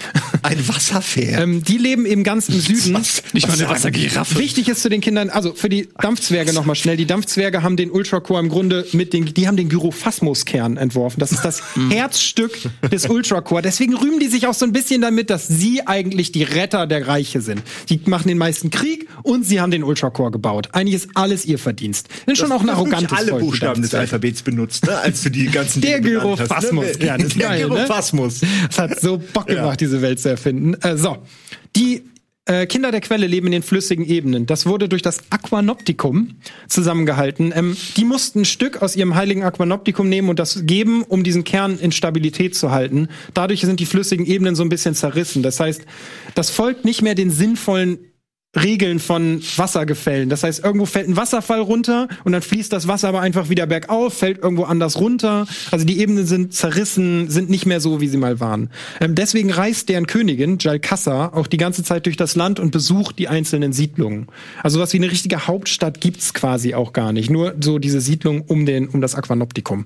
[0.43, 1.41] Ein Wasserpferd.
[1.41, 3.01] Ähm, die leben eben ganz im Süden.
[3.33, 4.37] Nicht mal eine Wassergiraffe.
[4.37, 6.97] Wichtig ist zu den Kindern, also für die Dampfzwerge nochmal schnell.
[6.97, 11.19] Die Dampfzwerge haben den Ultracore im Grunde mit den, die haben den Gyrophasmus-Kern entworfen.
[11.19, 12.51] Das ist das Herzstück
[12.91, 13.62] des Ultracore.
[13.62, 17.07] Deswegen rühmen die sich auch so ein bisschen damit, dass sie eigentlich die Retter der
[17.07, 17.62] Reiche sind.
[17.89, 20.69] Die machen den meisten Krieg und sie haben den Ultracore gebaut.
[20.73, 22.09] Eigentlich ist alles ihr Verdienst.
[22.25, 23.93] Sind schon auch ein arrogantes alle Volk, Buchstaben des.
[23.93, 24.97] Alphabets benutzt, ne?
[24.97, 27.75] als du die ganzen Der hast, Gyrophasmus-Kern ist Der geil, ne?
[27.75, 28.41] Gyrophasmus.
[28.69, 30.75] Es hat so Bock gemacht, diese Welt zu erfinden.
[30.81, 31.17] Äh, so,
[31.75, 32.03] die
[32.49, 34.47] äh, Kinder der Quelle leben in den flüssigen Ebenen.
[34.47, 36.35] Das wurde durch das Aquanoptikum
[36.67, 37.53] zusammengehalten.
[37.55, 41.43] Ähm, die mussten ein Stück aus ihrem heiligen Aquanoptikum nehmen und das geben, um diesen
[41.43, 43.07] Kern in Stabilität zu halten.
[43.35, 45.43] Dadurch sind die flüssigen Ebenen so ein bisschen zerrissen.
[45.43, 45.85] Das heißt,
[46.33, 47.99] das folgt nicht mehr den sinnvollen
[48.55, 50.27] Regeln von Wassergefällen.
[50.27, 53.67] Das heißt, irgendwo fällt ein Wasserfall runter und dann fließt das Wasser aber einfach wieder
[53.67, 55.45] bergauf, fällt irgendwo anders runter.
[55.69, 58.71] Also die Ebenen sind zerrissen, sind nicht mehr so, wie sie mal waren.
[59.01, 63.19] Ähm, deswegen reist deren Königin, Jalkassa, auch die ganze Zeit durch das Land und besucht
[63.19, 64.25] die einzelnen Siedlungen.
[64.63, 67.29] Also was wie eine richtige Hauptstadt gibt's quasi auch gar nicht.
[67.29, 69.85] Nur so diese Siedlung um, den, um das Aquanoptikum.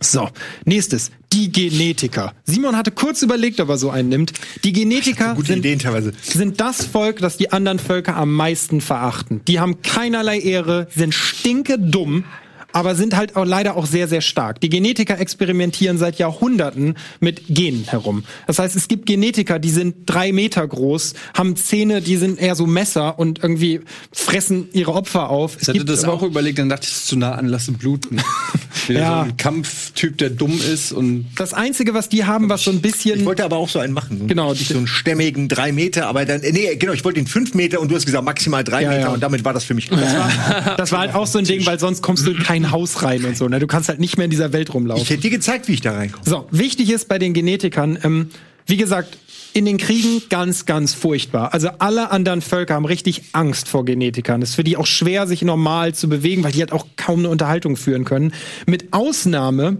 [0.00, 0.28] So,
[0.64, 2.32] nächstes, die Genetiker.
[2.44, 4.32] Simon hatte kurz überlegt, ob er so einen nimmt.
[4.64, 6.12] Die Genetiker Gute sind Ideen teilweise.
[6.22, 9.40] sind das Volk, das die anderen Völker am meisten verachten.
[9.48, 12.24] Die haben keinerlei Ehre, sind stinke dumm,
[12.72, 14.60] aber sind halt auch leider auch sehr, sehr stark.
[14.60, 18.24] Die Genetiker experimentieren seit Jahrhunderten mit Genen herum.
[18.46, 22.54] Das heißt, es gibt Genetiker, die sind drei Meter groß, haben Zähne, die sind eher
[22.54, 23.80] so Messer und irgendwie
[24.12, 25.56] fressen ihre Opfer auf.
[25.60, 28.20] Ich hatte das auch überlegt, dann dachte ich, es ist zu nah an, lassen bluten.
[28.88, 29.24] Wieder Ja.
[29.24, 32.80] so ein Kampftyp, der dumm ist und das Einzige, was die haben, was so ein
[32.80, 34.16] bisschen Ich wollte aber auch so einen machen.
[34.16, 37.26] So einen- Genau, So einen stämmigen drei Meter, aber dann, nee, genau, ich wollte den
[37.26, 39.08] fünf Meter und du hast gesagt maximal drei Ja, Meter ja.
[39.08, 39.88] und damit war das für mich.
[39.88, 43.24] Das war halt auch so ein Ding, weil sonst kommst du in kein Haus rein
[43.24, 43.48] und so.
[43.48, 43.58] Ne?
[43.58, 45.02] Du kannst halt nicht mehr in dieser Welt rumlaufen.
[45.02, 46.24] Ich hätte dir gezeigt, wie ich da reinkomme.
[46.24, 48.28] So, wichtig ist bei den Genetikern, ähm,
[48.66, 49.16] wie gesagt,
[49.58, 51.52] in den Kriegen ganz, ganz furchtbar.
[51.52, 54.40] Also alle anderen Völker haben richtig Angst vor Genetikern.
[54.40, 57.18] Es ist für die auch schwer, sich normal zu bewegen, weil die halt auch kaum
[57.18, 58.32] eine Unterhaltung führen können.
[58.66, 59.78] Mit Ausnahme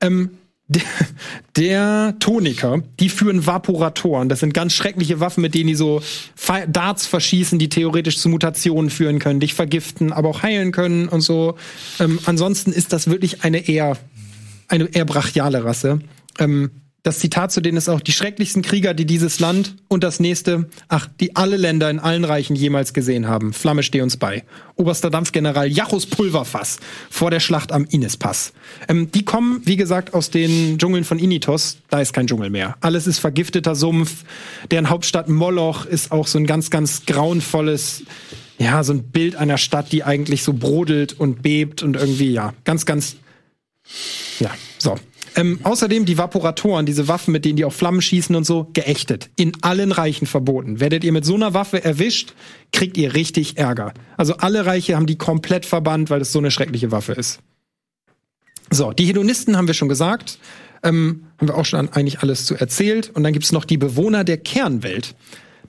[0.00, 0.30] ähm,
[0.70, 0.82] Der,
[1.56, 4.28] der Toniker, die führen Vaporatoren.
[4.28, 6.00] Das sind ganz schreckliche Waffen, mit denen die so
[6.68, 11.22] Darts verschießen, die theoretisch zu Mutationen führen können, dich vergiften, aber auch heilen können und
[11.22, 11.56] so.
[11.98, 13.96] Ähm, ansonsten ist das wirklich eine eher,
[14.68, 15.98] eine eher brachiale Rasse.
[16.38, 16.70] Ähm,
[17.02, 20.68] das Zitat zu denen ist auch die schrecklichsten Krieger, die dieses Land und das nächste,
[20.88, 23.52] ach, die alle Länder in allen Reichen jemals gesehen haben.
[23.52, 24.44] Flamme steh uns bei.
[24.76, 26.78] Oberster Dampfgeneral Jachus Pulverfass
[27.10, 28.52] vor der Schlacht am Inispass.
[28.88, 31.78] Ähm, die kommen, wie gesagt, aus den Dschungeln von Initos.
[31.88, 32.76] Da ist kein Dschungel mehr.
[32.80, 34.24] Alles ist vergifteter Sumpf.
[34.70, 38.02] Deren Hauptstadt Moloch ist auch so ein ganz, ganz grauenvolles,
[38.58, 42.52] ja, so ein Bild einer Stadt, die eigentlich so brodelt und bebt und irgendwie, ja,
[42.64, 43.16] ganz, ganz
[44.38, 44.98] ja, so.
[45.36, 49.30] Ähm, außerdem die Vaporatoren, diese Waffen, mit denen die auf Flammen schießen und so, geächtet.
[49.36, 50.80] In allen Reichen verboten.
[50.80, 52.34] Werdet ihr mit so einer Waffe erwischt,
[52.72, 53.94] kriegt ihr richtig Ärger.
[54.16, 57.40] Also alle Reiche haben die komplett verbannt, weil es so eine schreckliche Waffe ist.
[58.70, 60.38] So, die Hedonisten haben wir schon gesagt.
[60.82, 63.10] Ähm, haben wir auch schon eigentlich alles zu erzählt.
[63.10, 65.14] Und dann gibt's noch die Bewohner der Kernwelt.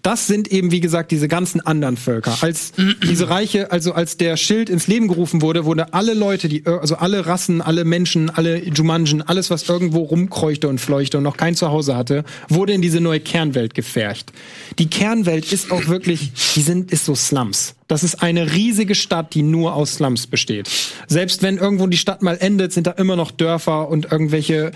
[0.02, 2.38] Das sind eben, wie gesagt, diese ganzen anderen Völker.
[2.42, 2.74] Als
[3.04, 6.96] diese Reiche, also als der Schild ins Leben gerufen wurde, wurde alle Leute, die, also
[6.96, 11.56] alle Rassen, alle Menschen, alle Jumanjen, alles, was irgendwo rumkreuchte und fleuchte und noch kein
[11.56, 14.32] Zuhause hatte, wurde in diese neue Kernwelt gefercht.
[14.80, 17.76] Die Kernwelt ist auch wirklich, die sind, ist so Slums.
[17.88, 20.70] Das ist eine riesige Stadt, die nur aus Slums besteht.
[21.08, 24.72] Selbst wenn irgendwo die Stadt mal endet, sind da immer noch Dörfer und irgendwelche,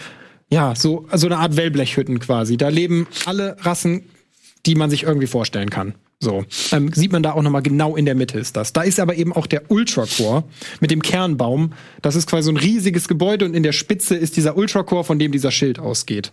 [0.49, 2.57] ja, so, so eine Art Wellblechhütten quasi.
[2.57, 4.03] Da leben alle Rassen,
[4.65, 5.95] die man sich irgendwie vorstellen kann.
[6.19, 8.73] So ähm, sieht man da auch noch mal genau in der Mitte ist das.
[8.73, 10.43] Da ist aber eben auch der Ultracore
[10.79, 11.73] mit dem Kernbaum.
[12.01, 15.19] Das ist quasi so ein riesiges Gebäude und in der Spitze ist dieser Ultracore, von
[15.19, 16.31] dem dieser Schild ausgeht.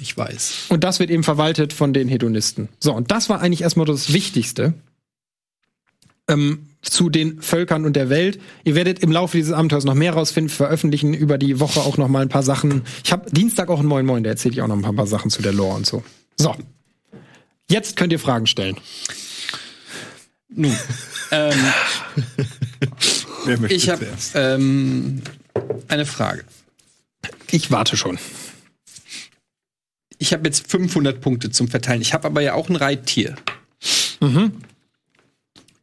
[0.00, 0.66] Ich weiß.
[0.70, 2.68] Und das wird eben verwaltet von den Hedonisten.
[2.80, 4.74] So, und das war eigentlich erstmal das Wichtigste
[6.26, 8.40] ähm, zu den Völkern und der Welt.
[8.64, 12.08] Ihr werdet im Laufe dieses Abenteuers noch mehr rausfinden, veröffentlichen über die Woche auch noch
[12.08, 12.82] mal ein paar Sachen.
[13.04, 15.30] Ich habe Dienstag auch ein Moin Moin, da erzähle ich auch noch ein paar Sachen
[15.30, 16.02] zu der Lore und so.
[16.38, 16.54] So.
[17.70, 18.76] Jetzt könnt ihr Fragen stellen.
[20.48, 20.76] Nun,
[21.30, 21.54] ähm,
[23.44, 25.22] Wer möchte ich habe ähm,
[25.88, 26.44] eine Frage.
[27.52, 28.18] Ich warte schon.
[30.18, 32.02] Ich habe jetzt 500 Punkte zum Verteilen.
[32.02, 33.36] Ich habe aber ja auch ein Reittier.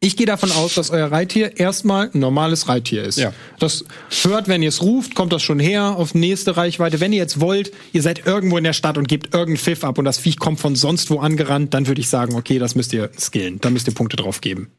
[0.00, 3.18] Ich gehe davon aus, dass euer Reittier erstmal ein normales Reittier ist.
[3.18, 3.32] Ja.
[3.58, 3.84] Das
[4.22, 7.00] hört, wenn ihr es ruft, kommt das schon her auf nächste Reichweite.
[7.00, 9.98] Wenn ihr jetzt wollt, ihr seid irgendwo in der Stadt und gebt irgendeinen Pfiff ab
[9.98, 12.92] und das Viech kommt von sonst wo angerannt, dann würde ich sagen, okay, das müsst
[12.92, 13.60] ihr skillen.
[13.60, 14.70] Da müsst ihr Punkte drauf geben.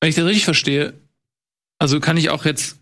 [0.00, 0.94] Wenn ich das richtig verstehe,
[1.78, 2.78] also kann ich auch jetzt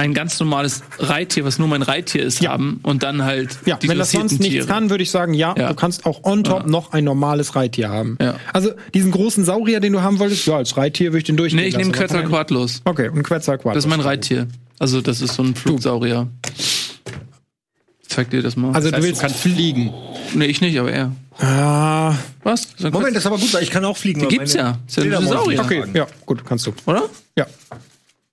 [0.00, 2.50] ein ganz normales Reittier, was nur mein Reittier ist, Ja.
[2.52, 4.66] haben und dann halt Ja, die wenn das sonst nichts Tiere.
[4.66, 5.68] kann, würde ich sagen, ja, Ja.
[5.68, 6.66] du kannst auch on top Ja.
[6.66, 8.16] noch ein normales Reittier haben.
[8.20, 8.36] Ja.
[8.52, 11.60] Also diesen großen Saurier, den du haben wolltest, ja, als Reittier würde ich den durchgehen
[11.60, 12.82] Nee, ich nehme Quetzalcoatlus.
[12.84, 13.74] Okay, und Quetzalcoatl.
[13.74, 14.48] Das ist mein Reittier.
[14.78, 16.28] Also das ist so ein Flugsaurier.
[18.08, 18.72] Zeig dir das mal.
[18.74, 19.92] Also Das du heißt, willst du kannst fliegen.
[20.34, 21.12] nee, ich nicht, aber er.
[21.38, 22.74] Ah, Was?
[22.76, 24.20] Das ein Moment, das ist aber gut, weil ich kann auch fliegen.
[24.20, 24.78] Die gibt's ja.
[24.88, 25.60] Ist ja ein Saurier.
[25.60, 26.72] okay, ja, gut, kannst du.
[26.86, 27.04] Oder?
[27.38, 27.46] Ja.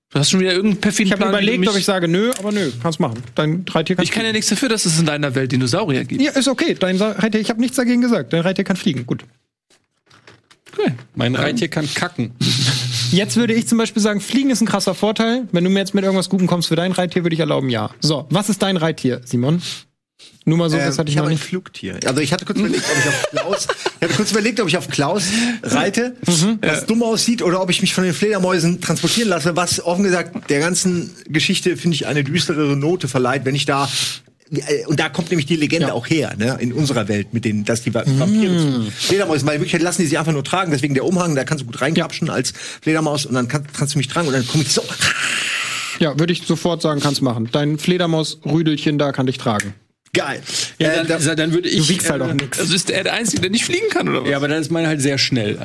[0.09, 2.71] Du hast schon wieder irgendeinen perfiden Ich habe überlegt, ob ich sage nö, aber nö,
[2.81, 3.21] kannst machen.
[3.35, 6.21] Dein Reittier kann Ich kann ja nichts dafür, dass es in deiner Welt Dinosaurier gibt.
[6.21, 6.75] Ja, ist okay.
[6.79, 8.31] Dein Sa- Reittier, ich habe nichts dagegen gesagt.
[8.31, 9.05] Dein Reittier kann fliegen.
[9.05, 9.25] Gut.
[10.71, 10.93] Okay.
[11.15, 12.31] Mein Reittier kann kacken.
[13.11, 15.47] Jetzt würde ich zum Beispiel sagen, Fliegen ist ein krasser Vorteil.
[15.53, 17.89] Wenn du mir jetzt mit irgendwas Gutem kommst für dein Reittier, würde ich erlauben, ja.
[18.01, 19.61] So, was ist dein Reittier, Simon?
[20.45, 21.43] Nur mal so, das Ähm, hatte ich ich noch nicht.
[21.43, 21.99] Flugtier.
[22.05, 23.67] Also ich hatte kurz überlegt, ob ich auf Klaus,
[23.99, 25.23] ich hatte kurz überlegt, ob ich auf Klaus
[25.63, 26.59] reite, Mhm.
[26.61, 30.49] was dumm aussieht, oder ob ich mich von den Fledermäusen transportieren lasse, was offen gesagt
[30.49, 33.89] der ganzen Geschichte finde ich eine düsterere Note verleiht, wenn ich da
[34.49, 35.93] äh, und da kommt nämlich die Legende Ja.
[35.93, 39.55] auch her, ne, in unserer Welt mit den, dass die Va- Vampire zu Fledermäusen, weil
[39.55, 41.81] in Wirklichkeit lassen die sie einfach nur tragen, deswegen der Umhang, da kannst du gut
[41.81, 44.81] reinkapschen als Fledermaus und dann kann, kannst du mich tragen und dann komme ich so.
[45.99, 47.49] Ja, würde ich sofort sagen, kannst machen.
[47.51, 49.73] Dein Fledermaus-Rüdelchen da kann dich tragen.
[50.17, 50.41] Geil.
[50.79, 51.77] Ja, Äh, dann, da- dann würde ich.
[51.77, 52.59] Du wiegst halt äh, auch nichts.
[52.59, 54.29] Also ist er der Einzige, der nicht fliegen kann, oder was?
[54.29, 55.57] Ja, aber dann ist meine halt sehr schnell.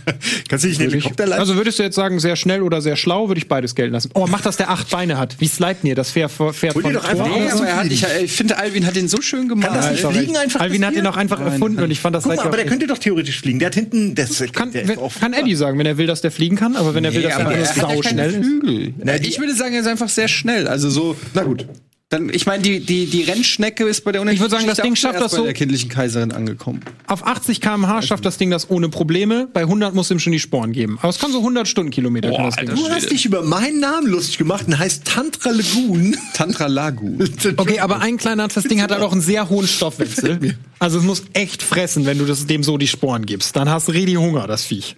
[0.48, 1.40] kannst du nicht einen Helikopter leiten?
[1.40, 4.10] Also würdest du jetzt sagen, sehr schnell oder sehr schlau, würde ich beides gelten lassen.
[4.14, 5.36] Oh, mach, dass der acht Beine hat.
[5.40, 7.26] Wie Sleipnir, das Pferd, Pferd Hol von doch einfach.
[7.26, 9.72] Nee, aber er hat, ich, ich finde, Alvin hat den so schön gemalt.
[9.72, 11.10] Kann das nicht fliegen einfach, Alvin hat ihn Tier?
[11.10, 13.58] auch einfach erfunden und ich fand das Guck mal, aber der könnte doch theoretisch fliegen.
[13.58, 16.30] Der hat hinten, das kann, der wenn, kann Eddie sagen, wenn er will, dass der
[16.30, 19.26] fliegen kann, aber wenn er will, dass er er ja sau schnell ist.
[19.26, 20.68] Ich würde sagen, er ist einfach sehr schnell.
[20.68, 21.16] Also so.
[21.32, 21.66] Na gut.
[22.14, 24.94] Dann, ich meine, die, die, die Rennschnecke ist bei der Ich würde sagen, das Ding
[24.94, 26.80] schafft das bei so- der kindlichen Kaiserin angekommen.
[27.08, 29.48] Auf 80 km/h schafft das Ding das ohne Probleme.
[29.52, 30.96] Bei 100 muss ihm schon die Sporen geben.
[31.00, 32.30] Aber es kann so 100 Stundenkilometer.
[32.30, 32.68] kann das Ding.
[32.70, 32.80] Alter.
[32.80, 36.16] Du hast dich über meinen Namen lustig gemacht und heißt Tantra Lagoon.
[36.34, 37.18] Tantra Lagu.
[37.56, 40.56] Okay, aber ein kleiner, das Ding hat halt auch einen sehr hohen Stoffwechsel.
[40.78, 43.56] Also es muss echt fressen, wenn du das dem so die Sporen gibst.
[43.56, 44.96] Dann hast du richtig Hunger, das Viech.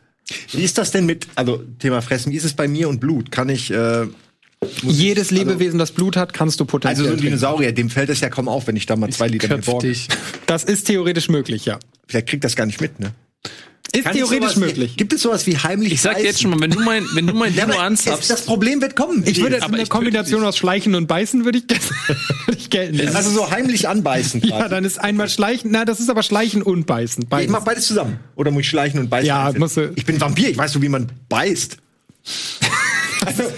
[0.53, 3.31] Wie ist das denn mit, also Thema Fressen, wie ist es bei mir und Blut?
[3.31, 4.07] Kann ich, äh,
[4.83, 7.27] Jedes Lebewesen, das Blut hat, kannst du Also potenziell so ein trinken.
[7.27, 10.09] Dinosaurier, dem fällt es ja kaum auf, wenn ich da mal zwei Liter dich.
[10.47, 11.79] Das ist theoretisch möglich, ja.
[12.09, 13.13] Vielleicht kriegt das gar nicht mit, ne?
[13.93, 14.97] Ist Kann ich theoretisch sowas möglich.
[14.97, 17.27] Gibt es sowas wie heimlich Ich sag dir jetzt schon mal, wenn du mein, wenn
[17.27, 19.23] du mein Ja, Dino es, anzapfst, das Problem wird kommen.
[19.27, 21.65] Ich würde Aber eine ich Kombination aus Schleichen und Beißen würde ich,
[22.47, 23.17] würde ich gelten lassen.
[23.17, 24.41] also so heimlich anbeißen.
[24.43, 24.71] ja, quasi.
[24.71, 25.71] dann ist einmal Schleichen.
[25.71, 27.23] Na, das ist aber Schleichen und Beißen.
[27.25, 27.51] ich Beides.
[27.53, 28.19] mach beides zusammen.
[28.35, 29.27] Oder muss ich schleichen und beißen?
[29.27, 31.77] Ja, musst du- Ich bin Vampir, ich weiß so, wie man beißt.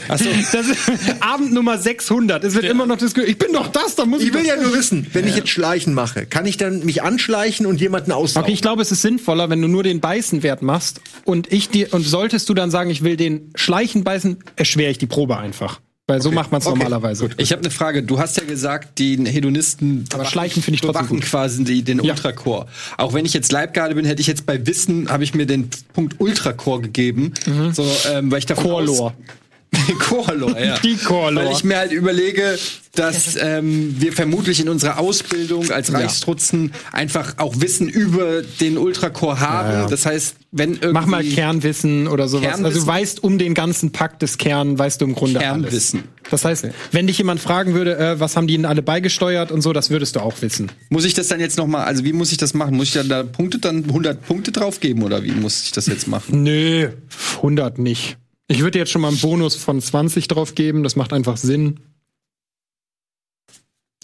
[0.09, 0.91] Das ist
[1.21, 2.43] Abend Nummer 600.
[2.45, 3.31] Es wird immer noch diskutiert.
[3.31, 4.29] Ich bin doch das, da muss ich.
[4.29, 7.67] Ich will ja nur wissen, wenn ich jetzt Schleichen mache, kann ich dann mich anschleichen
[7.67, 8.45] und jemanden aussaugen?
[8.45, 11.93] Okay, ich glaube, es ist sinnvoller, wenn du nur den Beißenwert machst und ich dir
[11.93, 15.81] und solltest du dann sagen, ich will den Schleichen beißen, erschwere ich die Probe einfach.
[16.11, 17.29] Weil so macht man es Okay, normalerweise.
[17.37, 18.03] Ich habe eine Frage.
[18.03, 21.21] Du hast ja gesagt, die Hedonisten Aber Schleichen finde ich trotzdem gut.
[21.21, 22.15] quasi die, den Ja.
[22.15, 22.65] Ultracore.
[22.97, 25.69] Auch wenn ich jetzt Leibgarde bin, hätte ich jetzt bei Wissen habe ich mir den
[25.93, 27.35] Punkt Ultracore gegeben,
[27.75, 29.13] so ähm, weil ich davon Core-Lore.
[29.99, 30.79] Core-Lore, ja.
[30.79, 31.47] Die Core-Lore.
[31.47, 32.59] Weil ich mir halt überlege,
[32.95, 39.41] dass ähm, wir vermutlich in unserer Ausbildung als Reichstrutzen einfach auch Wissen über den Ultracore
[39.41, 39.69] haben.
[39.69, 39.87] Ja, ja.
[39.87, 42.47] Das heißt, wenn irgendwie Mach mal Kernwissen oder sowas.
[42.47, 42.81] Also Kernwissen?
[42.81, 46.01] du weißt um den ganzen Pakt des Kern, weißt du im Grunde Kernwissen.
[46.01, 46.31] alles.
[46.31, 49.63] Das heißt, wenn dich jemand fragen würde, äh, was haben die denn alle beigesteuert und
[49.63, 50.71] so, das würdest du auch wissen.
[50.91, 52.77] Muss ich das dann jetzt noch mal, also wie muss ich das machen?
[52.77, 55.87] Muss ich dann da Punkte dann 100 Punkte drauf geben oder wie muss ich das
[55.87, 56.43] jetzt machen?
[56.43, 56.91] Nö,
[57.37, 58.19] 100 nicht.
[58.49, 61.81] Ich würde jetzt schon mal einen Bonus von 20 drauf geben, das macht einfach Sinn.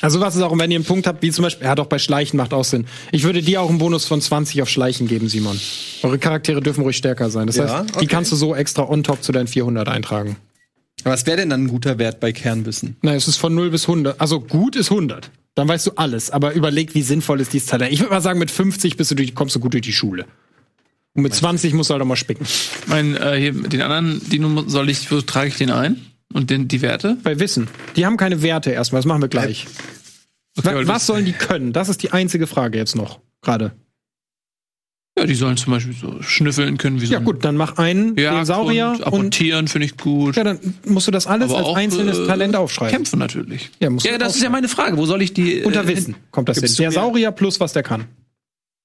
[0.03, 1.99] Also was ist auch, wenn ihr einen Punkt habt, wie zum Beispiel, ja doch, bei
[1.99, 2.84] Schleichen macht auch Sinn.
[3.11, 5.59] Ich würde dir auch einen Bonus von 20 auf Schleichen geben, Simon.
[6.03, 7.47] Eure Charaktere dürfen ruhig stärker sein.
[7.47, 8.07] Das Ja, heißt, die okay.
[8.07, 10.36] kannst du so extra on top zu deinen 400 eintragen.
[11.05, 12.97] Was wäre denn dann ein guter Wert bei Kernwissen?
[13.03, 14.20] Nein, es ist von 0 bis 100.
[14.20, 15.30] Also gut ist 100.
[15.55, 16.30] Dann weißt du alles.
[16.30, 17.92] Aber überleg, wie sinnvoll ist dieses Talent.
[17.92, 20.26] Ich würde mal sagen, mit 50 bist du durch, kommst du gut durch die Schule.
[21.16, 22.44] Und mit 20 musst du halt auch mal spicken.
[22.86, 26.00] mein, äh, hier, den anderen Dino soll ich, wo trage ich den ein?
[26.32, 27.16] Und den, die Werte?
[27.22, 27.68] Bei Wissen.
[27.94, 29.00] Die haben keine Werte erstmal.
[29.00, 29.66] Das machen wir gleich.
[30.56, 31.72] Okay, Wa- weil was das- sollen die können?
[31.72, 33.20] Das ist die einzige Frage jetzt noch.
[33.42, 33.72] Gerade.
[35.16, 38.16] Ja, die sollen zum Beispiel so schnüffeln können wie so Ja, gut, dann mach einen
[38.16, 40.34] Jagd den Saurier und apportieren finde ich gut.
[40.34, 42.92] ja, dann musst du das alles Aber als auch, einzelnes äh, Talent aufschreiben.
[42.92, 43.70] Kämpfen natürlich.
[43.78, 44.42] Ja, musst ja, das ist aufschreiben.
[44.44, 44.96] ja meine Frage.
[44.96, 45.60] Wo soll ich die?
[45.60, 46.68] äh, Unter Wissen kommt das hin.
[46.80, 48.06] Der Saurier plus was der kann.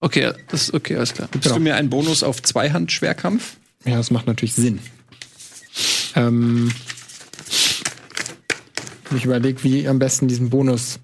[0.01, 1.27] Okay, das ist okay, alles klar.
[1.31, 1.57] Gibst Genau.
[1.57, 3.57] du mir einen Bonus auf Zweihand-Schwerkampf?
[3.85, 4.79] Ja, das macht natürlich Sinn.
[6.15, 6.71] Ähm,
[9.15, 10.99] ich überlege, wie am besten diesen Bonus.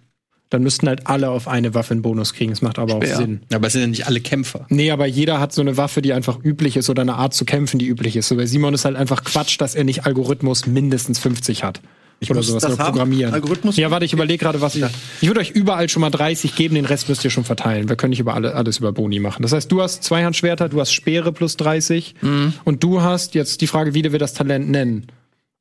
[0.52, 2.52] Dann müssten halt alle auf eine Waffe einen Bonus kriegen.
[2.52, 3.16] Das macht aber Schwer.
[3.16, 3.41] auch Sinn.
[3.52, 4.68] Aber es sind ja nicht alle Kämpfer.
[4.70, 7.46] Nee, aber jeder hat so eine Waffe, die einfach üblich ist oder eine Art zu
[7.46, 8.28] kämpfen, die üblich ist.
[8.28, 11.82] So bei Simon ist halt einfach Quatsch, dass er nicht Algorithmus mindestens 50 hat.
[12.22, 12.91] Oder muss sowas das oder haben?
[12.93, 13.34] programmieren.
[13.34, 13.78] Algorithmus?
[13.78, 14.84] Ja, warte, ich überlege gerade, was ich.
[15.22, 17.89] Ich würde euch überall schon mal 30 geben, den Rest müsst ihr schon verteilen.
[17.89, 19.41] Wir können nicht über alle, alles über Boni machen.
[19.43, 22.53] Das heißt, du hast Zweihandschwerter, du hast Speere plus 30 Mhm.
[22.63, 25.07] und du hast jetzt die Frage, wie wir das Talent nennen.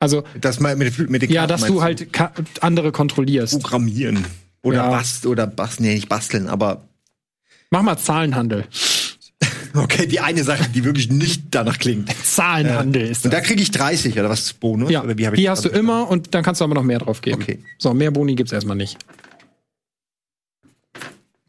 [0.01, 3.61] Also, Das mal mit, mit den ja, Karten dass du halt ka- andere kontrollierst.
[3.61, 4.25] programmieren.
[4.63, 4.91] Oder Ja.
[4.91, 6.89] bast oder basteln, nee, nicht basteln, aber
[7.71, 8.65] Mach mal Zahlenhandel.
[9.75, 12.11] Okay, die eine Sache, die wirklich nicht danach klingt.
[12.25, 13.41] Zahlenhandel ist Und das.
[13.41, 14.91] da kriege ich 30 oder was ist Bonus?
[14.91, 16.83] Ja, oder wie hab ich die hast du immer und dann kannst du aber noch
[16.85, 17.43] mehr drauf geben.
[17.43, 17.59] Okay.
[17.79, 18.99] So, mehr Boni gibt's erstmal nicht.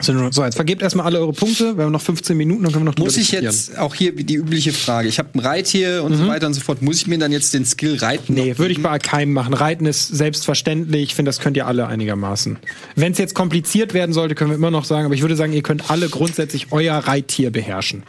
[0.02, 1.78] So, jetzt vergebt erstmal alle eure Punkte.
[1.78, 4.36] Wir haben noch 15 Minuten, dann können wir noch Muss ich jetzt auch hier die
[4.36, 5.08] übliche Frage.
[5.08, 6.82] Ich habe ein Reittier und so weiter und so fort.
[6.82, 8.34] Muss ich mir dann jetzt den Skill reiten?
[8.34, 9.54] Nee, würde ich bei keinem machen.
[9.54, 11.04] Reiten ist selbstverständlich.
[11.04, 12.58] Ich finde, das könnt ihr alle einigermaßen.
[12.98, 15.54] Wenn es jetzt kompliziert werden sollte, können wir immer noch sagen, aber ich würde sagen,
[15.54, 18.04] ihr könnt alle grundsätzlich euer Reittier beherrschen.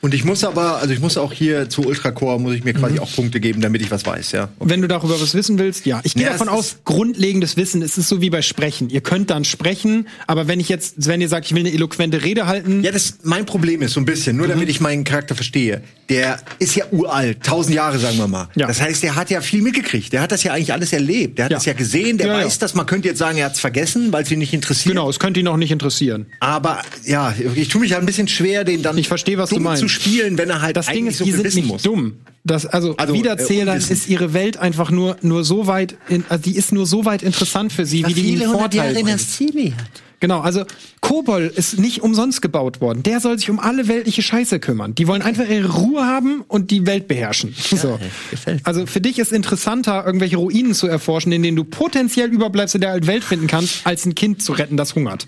[0.00, 2.78] Und ich muss aber, also ich muss auch hier zu Ultracore, muss ich mir Mhm.
[2.78, 4.48] quasi auch Punkte geben, damit ich was weiß, ja.
[4.60, 6.00] Wenn du darüber was wissen willst, ja.
[6.04, 8.90] Ich gehe Ja, davon aus, grundlegendes Wissen, es ist so wie bei Sprechen.
[8.90, 12.22] Ihr könnt dann sprechen, aber wenn ich jetzt, wenn ihr sagt, ich will eine eloquente
[12.22, 14.50] Rede halten, Ja, das mein Problem ist so ein bisschen, nur Mhm.
[14.50, 15.82] damit ich meinen Charakter verstehe.
[16.08, 18.48] Der ist ja uralt, tausend Jahre sagen wir mal.
[18.54, 18.66] Ja.
[18.66, 20.12] Das heißt, der hat ja viel mitgekriegt.
[20.12, 21.38] Der hat das ja eigentlich alles erlebt.
[21.38, 21.58] Der hat Ja.
[21.58, 22.16] das ja gesehen.
[22.18, 22.74] Der Ja, weiß das.
[22.74, 24.94] Man könnte jetzt sagen, er hat's vergessen, weil es ihn nicht interessiert.
[24.94, 26.26] genau, es könnte ihn auch nicht interessieren.
[26.40, 29.58] Aber ja, ich tue mich ja ein bisschen schwer, den dann Ich verstehe, was du
[29.60, 29.87] meinst.
[29.88, 31.82] Zu spielen, wenn er halt Das Ding ist, so die sind wissen nicht muss.
[31.82, 32.14] dumm.
[32.44, 36.42] Das, also, Also, Wiederzählern äh, ist ihre Welt einfach nur, nur so weit, in, also
[36.42, 39.20] die ist nur so weit interessant für sie, wie die ihnen Vorteil bringt.
[39.20, 40.02] Ziel hat.
[40.20, 40.64] Genau, also
[41.00, 43.04] Kobol ist nicht umsonst gebaut worden.
[43.04, 44.94] Der soll sich um alle weltliche Scheiße kümmern.
[44.94, 47.54] Die wollen einfach ihre Ruhe haben und die Welt beherrschen.
[47.56, 47.98] so.
[48.30, 48.60] gefällt.
[48.64, 52.90] Also für dich ist interessanter, irgendwelche Ruinen zu erforschen, in denen du potenziell Überbleibsel der
[52.90, 55.26] alten Welt finden kannst, als ein Kind zu retten, das hungert.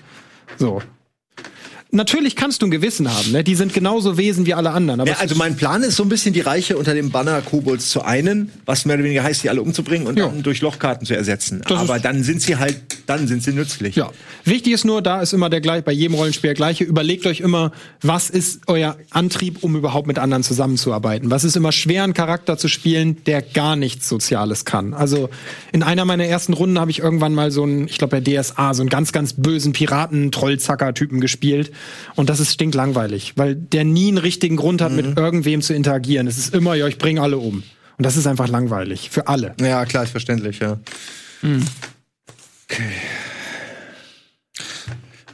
[0.59, 0.83] So.
[1.93, 3.43] Natürlich kannst du ein Gewissen haben, ne?
[3.45, 5.01] Die sind genauso Wesen wie alle anderen.
[5.01, 7.91] Aber Ja, also mein Plan ist so ein bisschen die Reiche unter dem Banner Kobolds
[7.91, 10.27] zu einen, was mehr oder weniger heißt, die alle umzubringen und Ja.
[10.29, 11.63] dann durch Lochkarten zu ersetzen.
[11.69, 12.77] Das Aber dann sind sie halt,
[13.11, 13.97] dann sind sie nützlich.
[13.97, 14.13] Ja.
[14.45, 16.85] Wichtig ist nur, da ist immer der gleich, bei jedem Rollenspiel der gleiche.
[16.85, 21.29] Überlegt euch immer, was ist euer Antrieb, um überhaupt mit anderen zusammenzuarbeiten?
[21.29, 24.95] Was ist immer schwer, einen Charakter zu spielen, der gar nichts Soziales kann?
[24.95, 25.29] Also,
[25.73, 28.75] in einer meiner ersten Runden habe ich irgendwann mal so einen, ich glaube bei DSA,
[28.75, 31.73] so einen ganz, ganz bösen Piraten-Trollzacker-Typen gespielt.
[32.15, 36.29] Und das ist stinklangweilig, weil der nie einen richtigen Grund hat, mit irgendwem zu interagieren.
[36.29, 37.65] Es ist immer, ja, ich bringe alle um.
[37.99, 39.11] Und das ist einfach langweilig.
[39.11, 39.55] Für alle.
[39.61, 40.79] Ja, klar, verständlich, ja.
[42.73, 43.30] Okay.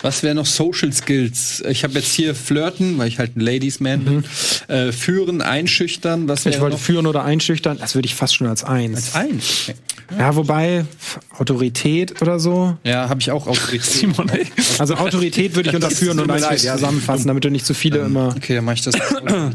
[0.06, 1.64] Was wäre noch Social Skills?
[1.68, 4.24] Ich habe jetzt hier Flirten, weil ich halt ein Ladies Man bin.
[4.68, 6.28] Äh, führen, einschüchtern.
[6.28, 6.80] Was Ich wollte noch?
[6.82, 9.16] führen oder einschüchtern, das würde ich fast schon als eins.
[9.16, 9.72] Eins.
[10.16, 12.76] Ja, wobei f- Autorität oder so.
[12.84, 13.82] Ja, habe ich auch Autorität.
[13.82, 14.46] Simon, ey.
[14.78, 18.32] Also Autorität würde ich unter Führen und ja, zusammenfassen, damit du nicht zu viele immer.
[18.36, 18.94] Okay, dann mache ich das.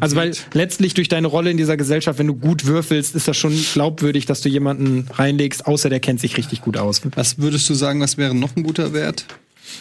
[0.01, 3.37] Also weil letztlich durch deine Rolle in dieser Gesellschaft, wenn du gut würfelst, ist das
[3.37, 6.99] schon glaubwürdig, dass du jemanden reinlegst, außer der kennt sich richtig gut aus.
[7.15, 9.23] Was würdest du sagen, was wäre noch ein guter Wert?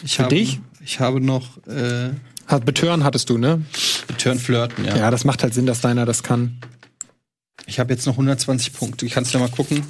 [0.03, 0.59] Ich Für habe, dich?
[0.83, 2.09] Ich habe noch äh,
[2.47, 3.61] Hat- Betören hattest du, ne?
[4.17, 4.97] Turn Flirten, ja.
[4.97, 6.57] Ja, das macht halt Sinn, dass deiner das kann.
[7.67, 9.05] Ich habe jetzt noch 120 Punkte.
[9.05, 9.83] Du kannst ja mal gucken.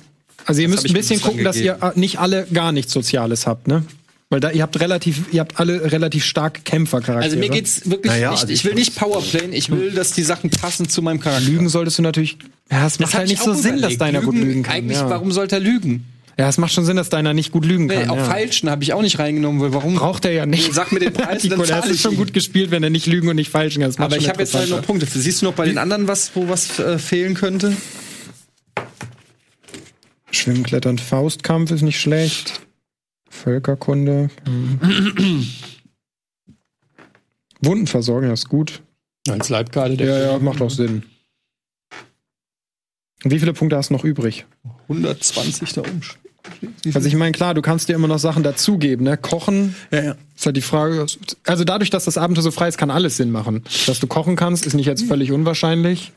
[0.45, 2.91] Also ihr Das müsst ein ich bisschen gucken, dass ihr äh, nicht alle gar nichts
[2.93, 3.83] Soziales habt, ne?
[4.29, 7.23] Weil da ihr habt relativ, ihr habt alle relativ starke Kämpfercharaktere.
[7.23, 8.41] Also mir geht's wirklich Naja, nicht.
[8.41, 9.51] also Ich will nicht Powerplayen.
[9.51, 11.45] Ich will, dass die Sachen passen zu meinem Charakter.
[11.49, 12.37] Lügen solltest du natürlich.
[12.71, 14.01] Ja, es macht halt ich nicht so auch Sinn, dass überlegt.
[14.01, 14.75] deiner gut lügen kann.
[14.75, 15.09] Eigentlich, ja.
[15.09, 16.05] warum sollte er lügen?
[16.37, 18.09] Ja, es macht schon Sinn, dass deiner nicht gut lügen Nee, kann.
[18.09, 18.23] auch ja.
[18.25, 19.95] Falschen habe ich auch nicht reingenommen, weil warum?
[19.95, 20.73] Braucht er ja nicht.
[20.73, 23.05] Sag mir den Preis, dann zahle es ist ich schon gut gespielt, wenn er nicht
[23.05, 23.89] lügen und nicht falschen kann.
[23.91, 24.81] Das Aber ich habe jetzt halt noch.
[24.81, 25.05] Punkte.
[25.05, 27.75] Siehst du noch bei den anderen was, wo was äh, fehlen könnte?
[30.31, 32.61] Schwimmen, Klettern, Faustkampf ist nicht schlecht.
[33.29, 34.29] Völkerkunde.
[34.45, 35.47] hm.
[37.63, 38.81] Wundenversorgung ist gut.
[39.29, 40.03] Als Leibgarde.
[40.03, 41.03] Ja, ja, macht auch Sinn.
[43.23, 44.45] Und wie viele Punkte hast du noch übrig?
[44.87, 46.01] 120 da oben.
[46.93, 49.15] Also ich meine, klar, du kannst dir immer noch Sachen dazugeben, ne?
[49.15, 50.15] Kochen Ja, ja.
[50.35, 51.05] ist halt die Frage.
[51.45, 53.63] Also dadurch, dass das Abenteuer so frei ist, kann alles Sinn machen.
[53.85, 56.11] Dass du kochen kannst, ist nicht jetzt völlig unwahrscheinlich.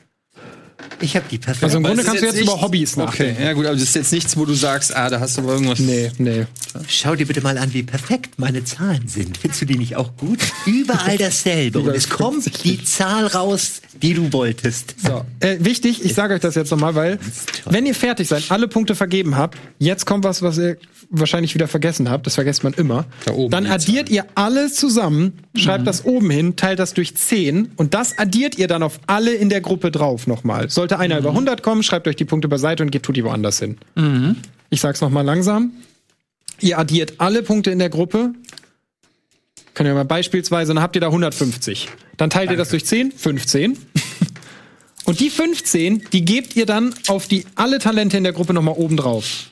[1.00, 1.64] Ich habe die perfekte.
[1.66, 3.42] Also im Grunde kannst du jetzt nicht- über Hobbys Okay, nachdenken.
[3.42, 5.52] ja gut, aber das ist jetzt nichts, wo du sagst, ah, da hast du aber
[5.54, 5.78] irgendwas.
[5.78, 6.46] Nee, nee.
[6.88, 9.36] Schau dir bitte mal an, wie perfekt meine Zahlen sind.
[9.38, 10.38] Findest du die nicht auch gut?
[10.66, 11.80] Überall dasselbe.
[11.80, 14.94] Und es kommt die Zahl raus, die du wolltest.
[15.04, 17.18] So, äh, wichtig, ich sage euch das jetzt nochmal, weil
[17.66, 20.76] wenn ihr fertig seid, alle Punkte vergeben habt, jetzt kommt was, was ihr
[21.11, 23.05] wahrscheinlich wieder vergessen habt, das vergesst man immer.
[23.24, 25.86] Da oben Dann die addiert ihr alles zusammen, schreibt Mhm.
[25.86, 29.48] das oben hin, teilt das durch 10 und das addiert ihr dann auf alle in
[29.48, 30.70] der Gruppe drauf nochmal.
[30.70, 31.20] Sollte einer Mhm.
[31.20, 33.78] über 100 kommen, schreibt euch die Punkte beiseite und geht tut die woanders hin.
[34.70, 35.72] Ich sag's nochmal langsam.
[36.61, 38.32] Ihr addiert alle Punkte in der Gruppe.
[39.74, 41.88] Können wir mal beispielsweise, dann habt ihr da 150.
[42.16, 43.76] Dann teilt ihr das durch 10, 15.
[45.05, 48.74] Und die 15, die gebt ihr dann auf die alle Talente in der Gruppe nochmal
[48.78, 49.50] oben drauf.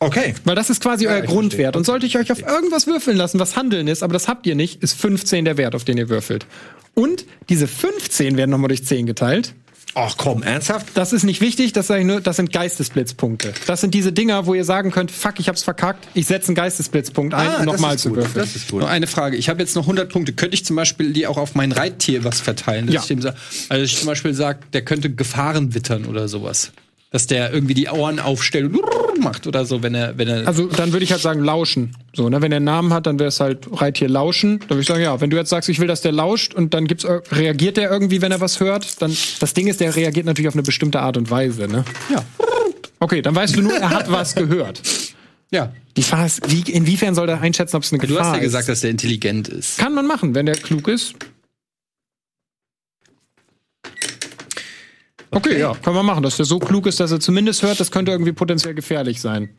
[0.00, 0.34] Okay.
[0.44, 1.76] Weil das ist quasi euer Grundwert.
[1.76, 4.54] Und sollte ich euch auf irgendwas würfeln lassen, was Handeln ist, aber das habt ihr
[4.54, 6.46] nicht, ist 15 der Wert, auf den ihr würfelt.
[6.94, 9.54] Und diese 15 werden nochmal durch 10 geteilt.
[9.96, 10.88] Ach komm, ernsthaft?
[10.94, 13.54] Das ist nicht wichtig, das sage ich nur, das sind Geistesblitzpunkte.
[13.68, 16.56] Das sind diese Dinger, wo ihr sagen könnt, fuck, ich hab's verkackt, ich setze einen
[16.56, 18.18] Geistesblitzpunkt ein, um das nochmal ist zu gut.
[18.18, 18.44] würfeln.
[18.44, 18.80] Das ist gut.
[18.80, 19.36] Noch eine Frage.
[19.36, 20.32] Ich habe jetzt noch 100 Punkte.
[20.32, 22.86] Könnte ich zum Beispiel die auch auf mein Reittier was verteilen?
[22.86, 23.00] Dass Ja.
[23.02, 23.20] ich dem
[23.68, 26.72] also ich zum Beispiel sage, der könnte Gefahren wittern oder sowas.
[27.14, 30.48] Dass der irgendwie die Ohren aufstellt und macht oder so, wenn er, wenn er.
[30.48, 31.96] Also dann würde ich halt sagen, lauschen.
[32.12, 32.42] So, ne?
[32.42, 34.58] Wenn der einen Namen hat, dann wäre es halt Reittier lauschen.
[34.58, 36.74] Dann würde ich sagen, ja, wenn du jetzt sagst, ich will, dass der lauscht und
[36.74, 39.94] dann gibt's, ir- reagiert der irgendwie, wenn er was hört, dann das Ding ist, der
[39.94, 41.84] reagiert natürlich auf eine bestimmte Art und Weise, ne?
[42.10, 42.24] ja.
[42.98, 44.82] Okay, dann weißt du nur, er hat was gehört.
[45.52, 45.72] Ja.
[45.96, 48.38] Die Frage ist, wie, inwiefern soll der einschätzen, ob es eine Du Gefahr hast ja
[48.38, 48.42] ist?
[48.44, 49.78] gesagt, dass der intelligent ist.
[49.78, 51.14] Kann man machen, wenn der klug ist.
[55.34, 56.22] Okay, ja, kann man machen.
[56.22, 59.50] Dass der so klug ist, dass er zumindest hört, das könnte irgendwie potenziell gefährlich sein.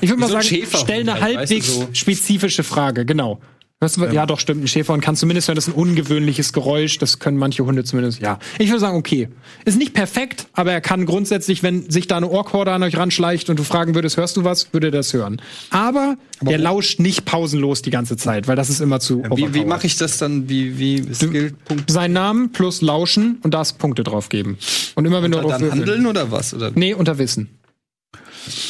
[0.00, 1.88] Ich würde mal so sagen, stell eine halt, weißt du, halbwegs so.
[1.92, 3.40] spezifische Frage, genau.
[3.82, 4.26] Hörst du, ja.
[4.26, 4.62] doch, stimmt.
[4.62, 6.98] Ein Schäferhund kann zumindest hören, das ist ein ungewöhnliches Geräusch.
[6.98, 8.38] Das können manche Hunde zumindest, ja.
[8.58, 9.28] Ich würde sagen, okay.
[9.64, 13.48] Ist nicht perfekt, aber er kann grundsätzlich, wenn sich da eine Ohrkorde an euch ranschleicht
[13.48, 15.40] und du fragen würdest, hörst du was, würde er das hören.
[15.70, 19.44] Aber, der lauscht nicht pausenlos die ganze Zeit, weil das ist immer zu Wie, wie
[19.44, 19.66] overpowered.
[19.66, 20.46] mache ich das dann?
[20.50, 21.90] Wie, wie Skillpunkt?
[21.90, 24.58] Seinen Namen plus Lauschen und darfst Punkte drauf geben.
[24.94, 26.52] Und immer wenn du drauf Dann handeln oder was?
[26.52, 26.70] Oder?
[26.74, 27.48] Nee, unter Wissen.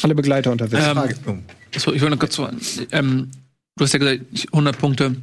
[0.03, 0.97] Alle Begleiter unter Wissen.
[1.27, 1.39] Ähm,
[1.75, 2.47] so, ich wollte noch kurz so,
[2.91, 3.29] ähm,
[3.81, 4.21] du hast ja gesagt,
[4.53, 5.15] 100 Punkte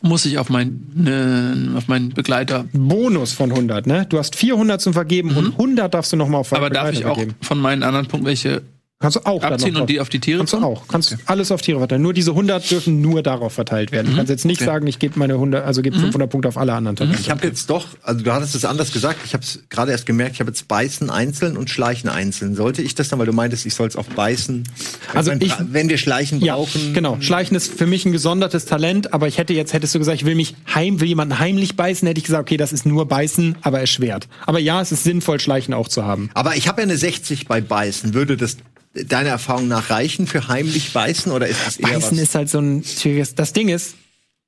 [0.00, 2.66] muss ich auf meinen auf meinen Begleiter.
[2.72, 4.06] Bonus von 100, ne?
[4.08, 6.56] Du hast 400 zum Vergeben und 100 darfst du noch mal auf Mhm.
[6.58, 7.36] Aber darf Begleiter ich auch vergeben.
[7.40, 8.62] von meinen anderen Punkten welche
[8.98, 10.88] Kannst du auch dann Abziehen noch und die auf die Tiere Kannst du auch.
[10.88, 12.00] Kannst du alles auf Tiere verteilen.
[12.00, 14.10] Nur diese 100 dürfen nur darauf verteilt werden.
[14.10, 14.64] Du kannst jetzt nicht Okay.
[14.64, 17.20] sagen, ich gebe meine 100, also gebe 500 Punkte auf alle anderen Talente.
[17.20, 20.06] Ich habe jetzt doch, also du hattest es anders gesagt, ich habe es gerade erst
[20.06, 22.54] gemerkt, ich habe jetzt Beißen einzeln und Schleichen einzeln.
[22.56, 24.64] Sollte ich das dann, weil du meintest, ich soll es auf Beißen.
[25.12, 26.94] Also wenn, ich- wenn wir Schleichen Ja, brauchen.
[26.94, 27.18] genau.
[27.20, 30.24] Schleichen ist für mich ein gesondertes Talent, aber ich hätte jetzt, hättest du gesagt, ich
[30.24, 33.56] will mich heim, will jemanden heimlich beißen, hätte ich gesagt, okay, das ist nur beißen,
[33.60, 34.26] aber erschwert.
[34.46, 36.30] Aber ja, es ist sinnvoll, Schleichen auch zu haben.
[36.32, 38.14] Aber ich habe ja eine 60 bei Beißen.
[38.14, 38.56] Würde das
[39.04, 42.22] deiner Erfahrung nach reichen für heimlich Beißen oder ist das eher Beißen was?
[42.22, 43.94] ist halt so ein schwieriges, das Ding ist,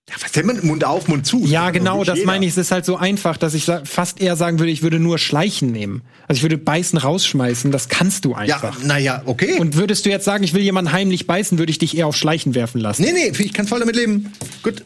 [0.08, 1.44] ja, was denn mit Mund auf, Mund zu?
[1.44, 2.26] ja genau, das jeder.
[2.28, 4.98] meine ich, es ist halt so einfach, dass ich fast eher sagen würde, ich würde
[4.98, 6.00] nur Schleichen nehmen.
[6.28, 8.82] Also ich würde Beißen rausschmeißen, das kannst du Ja, einfach.
[8.82, 9.58] naja, okay.
[9.58, 12.16] Und würdest du jetzt sagen, ich will jemanden heimlich beißen, würde ich dich eher auf
[12.16, 13.02] Schleichen werfen lassen.
[13.02, 14.32] nee, nee, ich kann voll damit leben.
[14.62, 14.82] Gut.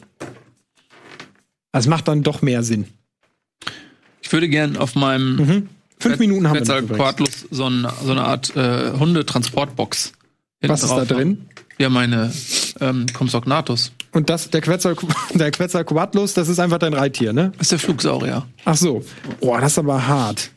[1.71, 2.85] Das macht dann doch mehr Sinn.
[4.21, 5.69] Ich würde gern auf meinem
[6.03, 7.03] Fünf Minuten haben wir noch Quetzal übrigens.
[7.03, 10.13] Quadlus so, ein, so eine Art äh, Hundetransportbox.
[10.61, 11.49] Was ist da drin?
[11.77, 12.31] Ja, meine
[12.79, 13.91] ähm, Compsognathus.
[14.11, 14.95] Und das, der Quetzal,
[15.33, 17.51] der Quetzalcoatlus, das ist einfach dein Reittier, ne?
[17.57, 18.45] Das ist der Flugsaurier.
[18.65, 19.03] Ach so.
[19.41, 20.51] Boah, das ist aber hart.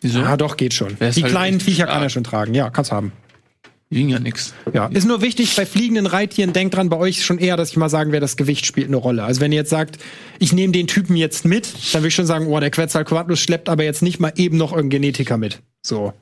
[0.00, 0.20] Wieso?
[0.20, 0.96] Ja, doch, geht schon.
[0.98, 2.54] Die halt kleinen Viecher kann er schon tragen.
[2.54, 3.12] Ja, kann's haben.
[3.92, 4.54] Wiegen ja nix.
[4.72, 4.86] Ja.
[4.86, 7.88] Ist nur wichtig, bei fliegenden Reittieren, denkt dran, bei euch schon eher, dass ich mal
[7.88, 9.24] sagen werde, das Gewicht spielt eine Rolle.
[9.24, 9.98] Also wenn ihr jetzt sagt,
[10.38, 13.68] ich nehme den Typen jetzt mit, dann würde ich schon sagen, oh, der Quetzalcoatlus schleppt
[13.68, 15.60] aber jetzt nicht mal eben noch irgendeinen Genetiker mit.
[15.82, 16.12] So.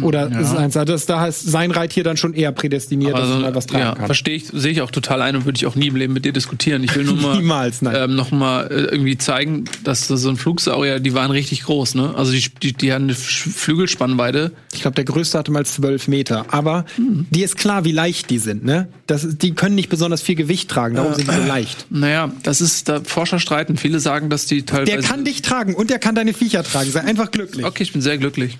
[0.00, 3.54] Oder ist eins, das, da ist sein Reittier dann schon eher prädestiniert, dass er mal
[3.54, 4.06] was tragen ja, kann.
[4.06, 6.24] verstehe ich, sehe ich auch total ein und würde ich auch nie im Leben mit
[6.24, 6.82] dir diskutieren.
[6.84, 7.94] Ich will nur mal Niemals, nein.
[7.94, 12.14] ähm, noch mal äh, irgendwie zeigen, dass so ein Flugsaurier, die waren richtig groß, ne?
[12.16, 14.52] Also die, die, die haben eine Flügelspannweite.
[14.72, 16.46] Ich glaube, der größte hatte mal zwölf Meter.
[16.48, 18.88] Aber dir ist klar, wie leicht die sind, ne?
[19.06, 21.86] Das, die können nicht besonders viel Gewicht tragen, darum sind die so leicht.
[21.90, 23.76] Naja, das ist, da Forscher streiten.
[23.76, 24.92] Viele sagen, dass die teilweise.
[24.92, 26.90] Der kann dich tragen und der kann deine Viecher tragen.
[26.90, 27.66] Sei einfach glücklich.
[27.66, 28.56] Okay, ich bin sehr glücklich.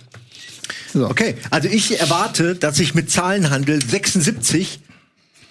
[0.95, 4.81] Okay, also ich erwarte, dass ich mit Zahlenhandel 76,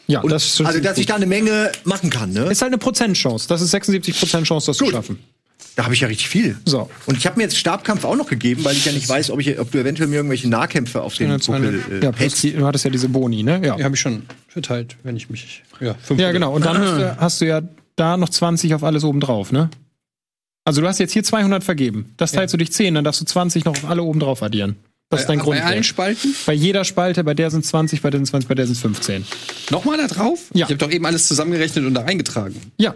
[0.08, 2.32] Ja, und, das also dass ich da eine Menge machen kann.
[2.32, 2.46] Ne?
[2.52, 3.48] ist halt eine Prozentchance.
[3.48, 5.20] Das ist 76 Prozent Chance, das zu schaffen.
[5.76, 6.58] Da habe ich ja richtig viel.
[6.66, 6.90] So.
[7.06, 9.40] Und ich habe mir jetzt Stabkampf auch noch gegeben, weil ich ja nicht weiß, ob,
[9.40, 12.66] ich, ob du eventuell mir irgendwelche Nahkämpfe auf den Buckel äh, ja, plus die, du
[12.66, 13.62] hattest ja diese Boni, ne?
[13.64, 15.62] Ja, Die habe ich schon verteilt, wenn ich mich.
[15.80, 16.56] Ja, fünf ja genau.
[16.56, 17.62] Und dann hast du, hast du ja
[17.96, 19.70] da noch 20 auf alles oben drauf, ne?
[20.66, 22.14] Also du hast jetzt hier 200 vergeben.
[22.18, 24.78] Das teilst du durch 10, dann darfst du 20 noch auf alle oben drauf addieren.
[25.10, 25.62] Das ist dein Bei Grund.
[25.64, 26.36] allen Spalten?
[26.46, 29.26] Bei jeder Spalte, bei der sind 20, bei der sind 20, bei der sind 15.
[29.72, 30.40] Nochmal da drauf?
[30.54, 30.66] Ja.
[30.66, 32.56] Ich habe doch eben alles zusammengerechnet und da eingetragen.
[32.78, 32.94] Ja.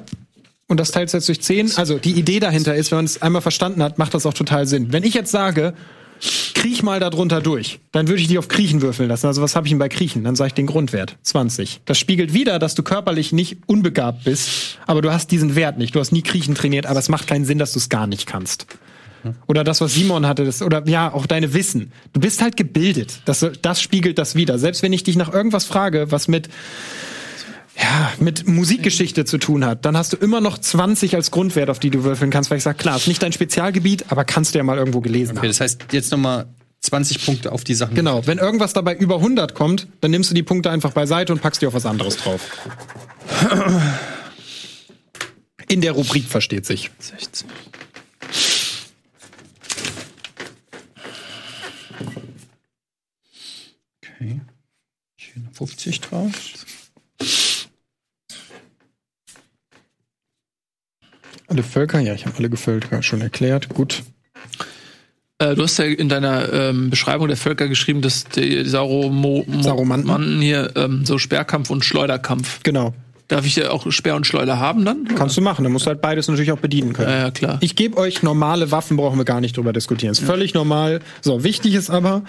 [0.67, 1.77] Und das teilst du jetzt durch 10.
[1.77, 4.67] Also die Idee dahinter ist, wenn man es einmal verstanden hat, macht das auch total
[4.67, 4.91] Sinn.
[4.91, 5.73] Wenn ich jetzt sage,
[6.53, 9.27] kriech mal da drunter durch, dann würde ich die auf Kriechen würfeln lassen.
[9.27, 10.23] Also was habe ich denn bei Kriechen?
[10.25, 11.81] Dann sage ich den Grundwert, 20.
[11.85, 15.95] Das spiegelt wieder, dass du körperlich nicht unbegabt bist, aber du hast diesen Wert nicht.
[15.95, 18.27] Du hast nie Kriechen trainiert, aber es macht keinen Sinn, dass du es gar nicht
[18.27, 18.67] kannst.
[19.47, 21.91] Oder das, was Simon hatte, das, oder ja, auch deine Wissen.
[22.13, 23.21] Du bist halt gebildet.
[23.25, 24.57] Das, das spiegelt das wieder.
[24.59, 26.49] Selbst wenn ich dich nach irgendwas frage, was mit
[27.77, 31.79] ja, mit Musikgeschichte zu tun hat, dann hast du immer noch 20 als Grundwert, auf
[31.79, 34.57] die du würfeln kannst, weil ich sage, klar, ist nicht dein Spezialgebiet, aber kannst du
[34.59, 35.47] ja mal irgendwo gelesen Okay, haben.
[35.47, 36.47] das heißt, jetzt nochmal
[36.81, 37.95] 20 Punkte auf die Sachen.
[37.95, 41.41] Genau, wenn irgendwas dabei über 100 kommt, dann nimmst du die Punkte einfach beiseite und
[41.41, 42.41] packst die auf was anderes drauf.
[45.67, 46.91] In der Rubrik versteht sich.
[46.99, 47.47] 16.
[54.21, 54.39] Okay.
[55.43, 56.31] Noch 50 drauf.
[61.47, 63.69] Alle Völker, ja, ich habe alle Völker schon erklärt.
[63.69, 64.03] Gut.
[65.39, 69.61] Äh, du hast ja in deiner ähm, Beschreibung der Völker geschrieben, dass die Sauromo Mo-
[69.61, 70.07] Sauromanten.
[70.07, 72.63] Manten hier ähm, so Sperrkampf und Schleuderkampf.
[72.63, 72.93] Genau.
[73.27, 75.05] Darf ich ja auch Speer und Schleuder haben dann?
[75.15, 75.63] Kannst du machen.
[75.63, 77.09] Dann musst du halt beides natürlich auch bedienen können.
[77.09, 77.57] Ja, ja, klar.
[77.61, 80.11] Ich gebe euch normale Waffen, brauchen wir gar nicht drüber diskutieren.
[80.11, 80.99] Ist völlig normal.
[81.21, 82.23] So, wichtig ist aber,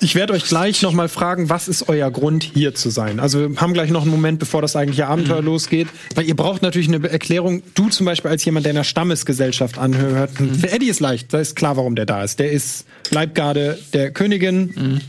[0.00, 3.20] ich werde euch gleich noch mal fragen, was ist euer Grund, hier zu sein?
[3.20, 5.86] Also wir haben gleich noch einen Moment, bevor das eigentliche Abenteuer losgeht.
[6.14, 7.62] Weil ihr braucht natürlich eine Erklärung.
[7.74, 10.30] Du zum Beispiel als jemand, der einer Stammesgesellschaft anhört.
[10.32, 11.32] Für Eddie ist leicht.
[11.32, 12.40] Da ist klar, warum der da ist.
[12.40, 15.00] Der ist Leibgarde der Königin.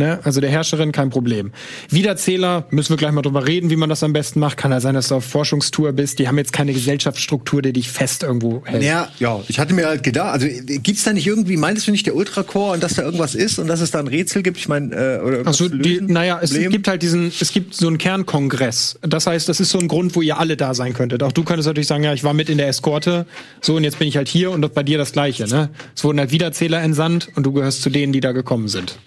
[0.00, 0.18] Ne?
[0.24, 1.52] Also der Herrscherin kein Problem.
[1.90, 4.56] Wiederzähler, müssen wir gleich mal drüber reden, wie man das am besten macht.
[4.56, 6.18] Kann ja sein, dass du auf Forschungstour bist.
[6.18, 8.82] Die haben jetzt keine Gesellschaftsstruktur, die dich fest irgendwo hält.
[8.82, 12.06] Ja, ja, ich hatte mir halt gedacht, also gibt's da nicht irgendwie, meintest du nicht
[12.06, 14.56] der Ultracore und dass da irgendwas ist und dass es da ein Rätsel gibt?
[14.56, 16.72] Ich meine, äh, oder Also die, naja, es Problem?
[16.72, 18.98] gibt halt diesen, es gibt so einen Kernkongress.
[19.02, 21.22] Das heißt, das ist so ein Grund, wo ihr alle da sein könntet.
[21.22, 23.26] Auch du könntest natürlich sagen, ja, ich war mit in der Eskorte,
[23.60, 25.46] so und jetzt bin ich halt hier und bei dir das Gleiche.
[25.46, 25.68] Ne?
[25.94, 28.98] Es wurden halt Wiederzähler entsandt und du gehörst zu denen, die da gekommen sind.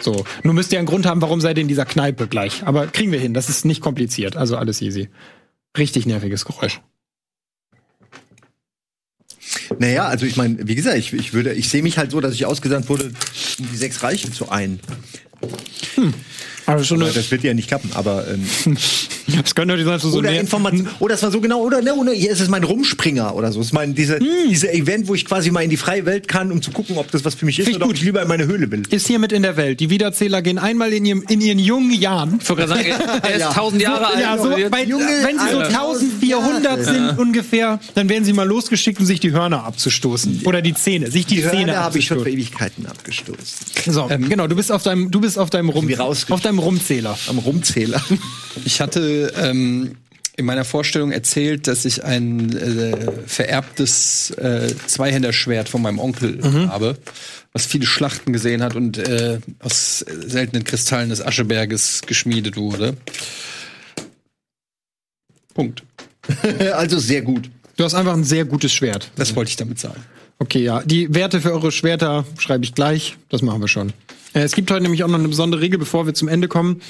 [0.00, 2.62] So, nur müsst ihr einen Grund haben, warum seid ihr in dieser Kneipe gleich.
[2.64, 3.34] Aber kriegen wir hin.
[3.34, 4.36] Das ist nicht kompliziert.
[4.36, 5.08] Also alles easy.
[5.76, 6.80] Richtig nerviges Geräusch.
[9.78, 12.34] Naja, also ich meine, wie gesagt, ich, ich würde, ich sehe mich halt so, dass
[12.34, 13.04] ich ausgesandt wurde,
[13.58, 14.80] um die sechs Reiche zu ein.
[15.46, 15.56] Aber
[16.84, 18.44] schon eine, Das wird ja nicht klappen, aber ähm,
[19.26, 21.60] das könnte natürlich sein, dass du so oder näher- Information, oder das war so genau,
[21.62, 23.58] oder ne, oder hier ist es mein Rumspringer oder so.
[23.60, 26.52] Das ist mein diese diese Event, wo ich quasi mal in die freie Welt kann,
[26.52, 27.98] um zu gucken, ob das was für mich ist Finde ich oder ob gut.
[27.98, 28.82] ich lieber in meine Höhle will.
[28.90, 29.80] ist hiermit in der Welt.
[29.80, 32.38] Die Wiederzähler gehen einmal in, ihrem, in ihren jungen Jahren.
[32.42, 34.20] Ich wollte gerade sagen, er ist 1000 Jahre alt.
[34.20, 35.68] Ja, so, bei, Junge, wenn sie so Alter.
[35.68, 40.42] 1400 sind ungefähr, dann werden sie mal losgeschickt, um sich die Hörner abzustoßen.
[40.44, 42.28] Oder die Zähne, sich die, Die Zähne habe ich schon für.
[42.30, 43.66] Ewigkeiten abgestoßen.
[43.86, 47.18] So, genau, du bist auf deinem, du bist auf deinem Rum, auf deinem Rumzähler.
[47.28, 48.02] Am Rumzähler.
[48.64, 49.96] Ich hatte ähm,
[50.36, 56.96] in meiner Vorstellung erzählt, dass ich ein äh, vererbtes äh, Zweihänderschwert von meinem Onkel habe,
[57.52, 62.96] was viele Schlachten gesehen hat und äh, aus seltenen Kristallen des Ascheberges geschmiedet wurde.
[65.54, 65.82] Punkt.
[66.72, 67.50] also sehr gut.
[67.76, 69.10] Du hast einfach ein sehr gutes Schwert.
[69.16, 70.04] Das wollte ich damit sagen.
[70.38, 70.82] Okay, ja.
[70.84, 73.16] Die Werte für eure Schwerter schreibe ich gleich.
[73.28, 73.92] Das machen wir schon.
[74.34, 76.80] Äh, es gibt heute nämlich auch noch eine besondere Regel, bevor wir zum Ende kommen.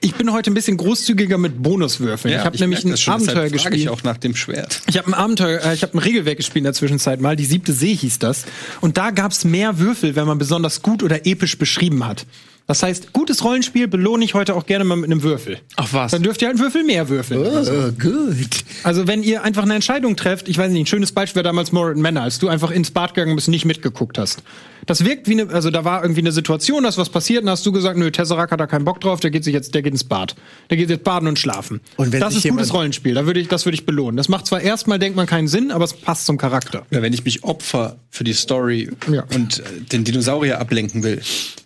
[0.00, 2.34] Ich bin heute ein bisschen großzügiger mit Bonuswürfeln.
[2.34, 3.76] ich habe nämlich ein schon, Abenteuer gespielt.
[3.76, 4.82] ich auch nach dem Schwert.
[4.86, 7.36] Ich habe ein Abenteuer, äh, ich habe ein Regelwerk gespielt in der Zwischenzeit mal.
[7.36, 8.44] Die siebte See hieß das.
[8.82, 12.26] Und da gab's mehr Würfel, wenn man besonders gut oder episch beschrieben hat.
[12.66, 15.58] Das heißt, gutes Rollenspiel belohne ich heute auch gerne mal mit einem Würfel.
[15.76, 16.12] Ach was.
[16.12, 17.40] Dann dürft ihr halt einen Würfel mehr würfeln.
[17.44, 18.64] Oh, gut.
[18.82, 21.72] Also wenn ihr einfach eine Entscheidung trefft, ich weiß nicht, ein schönes Beispiel war damals
[21.72, 24.42] Moral Manor, als du einfach ins Bad gegangen bist und nicht mitgeguckt hast.
[24.86, 27.50] Das wirkt wie eine, also da war irgendwie eine Situation, da ist was passiert und
[27.50, 29.82] hast du gesagt, nö, Tesseract hat da keinen Bock drauf, der geht sich jetzt, der
[29.82, 30.34] geht ins Bad.
[30.70, 31.80] Der geht jetzt baden und schlafen.
[31.96, 34.16] Und wenn das ist gutes Rollenspiel, da würde ich, das würde ich belohnen.
[34.16, 36.86] Das macht zwar erstmal, denkt man, keinen Sinn, aber es passt zum Charakter.
[36.90, 39.24] Oder wenn ich mich opfer für die Story Ja.
[39.34, 41.20] und äh, den Dinosaurier ablenken will.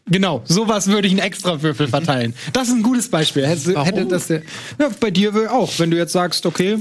[0.07, 2.33] Genau, sowas würde ich einen extra Würfel verteilen.
[2.55, 3.47] Das ist ein gutes Beispiel.
[3.47, 4.41] Hätte, hätte das der,
[4.81, 5.71] ja, bei dir auch.
[5.79, 6.79] Wenn du jetzt sagst, okay,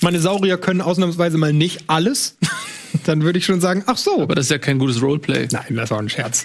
[0.00, 2.38] meine Saurier können ausnahmsweise mal nicht alles,
[3.04, 4.22] dann würde ich schon sagen, ach so.
[4.22, 5.48] Aber das ist ja kein gutes Roleplay.
[5.52, 6.44] Nein, das war ein Scherz.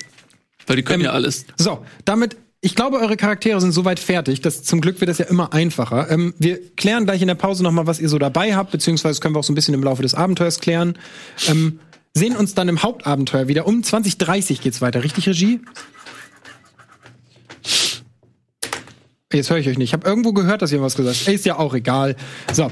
[0.67, 1.45] Weil die können Ähm, ja alles.
[1.55, 4.41] So, damit, ich glaube, eure Charaktere sind soweit fertig.
[4.41, 6.11] Das, zum Glück wird das ja immer einfacher.
[6.11, 9.35] Ähm, wir klären gleich in der Pause nochmal, was ihr so dabei habt, beziehungsweise können
[9.35, 10.97] wir auch so ein bisschen im Laufe des Abenteuers klären.
[11.47, 11.79] Ähm,
[12.15, 13.67] sehen uns dann im Hauptabenteuer wieder.
[13.67, 15.59] Um 2030 geht's weiter, richtig, Regie?
[19.31, 19.89] Jetzt höre ich euch nicht.
[19.89, 21.27] Ich habe irgendwo gehört, dass ihr was gesagt habt.
[21.27, 22.15] Ist ja auch egal.
[22.53, 22.71] So.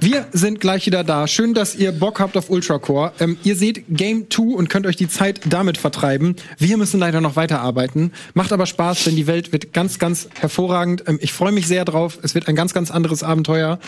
[0.00, 1.26] Wir sind gleich wieder da.
[1.26, 3.12] Schön, dass ihr Bock habt auf Ultracore.
[3.20, 6.36] Ähm, ihr seht Game 2 und könnt euch die Zeit damit vertreiben.
[6.56, 8.12] Wir müssen leider noch weiterarbeiten.
[8.32, 11.04] Macht aber Spaß, denn die Welt wird ganz, ganz hervorragend.
[11.06, 12.18] Ähm, ich freue mich sehr drauf.
[12.22, 13.78] Es wird ein ganz, ganz anderes Abenteuer.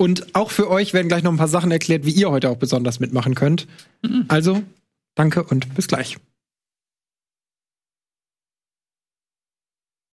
[0.00, 2.56] Und auch für euch werden gleich noch ein paar Sachen erklärt, wie ihr heute auch
[2.56, 3.66] besonders mitmachen könnt.
[4.28, 4.62] Also,
[5.14, 6.16] danke und bis gleich.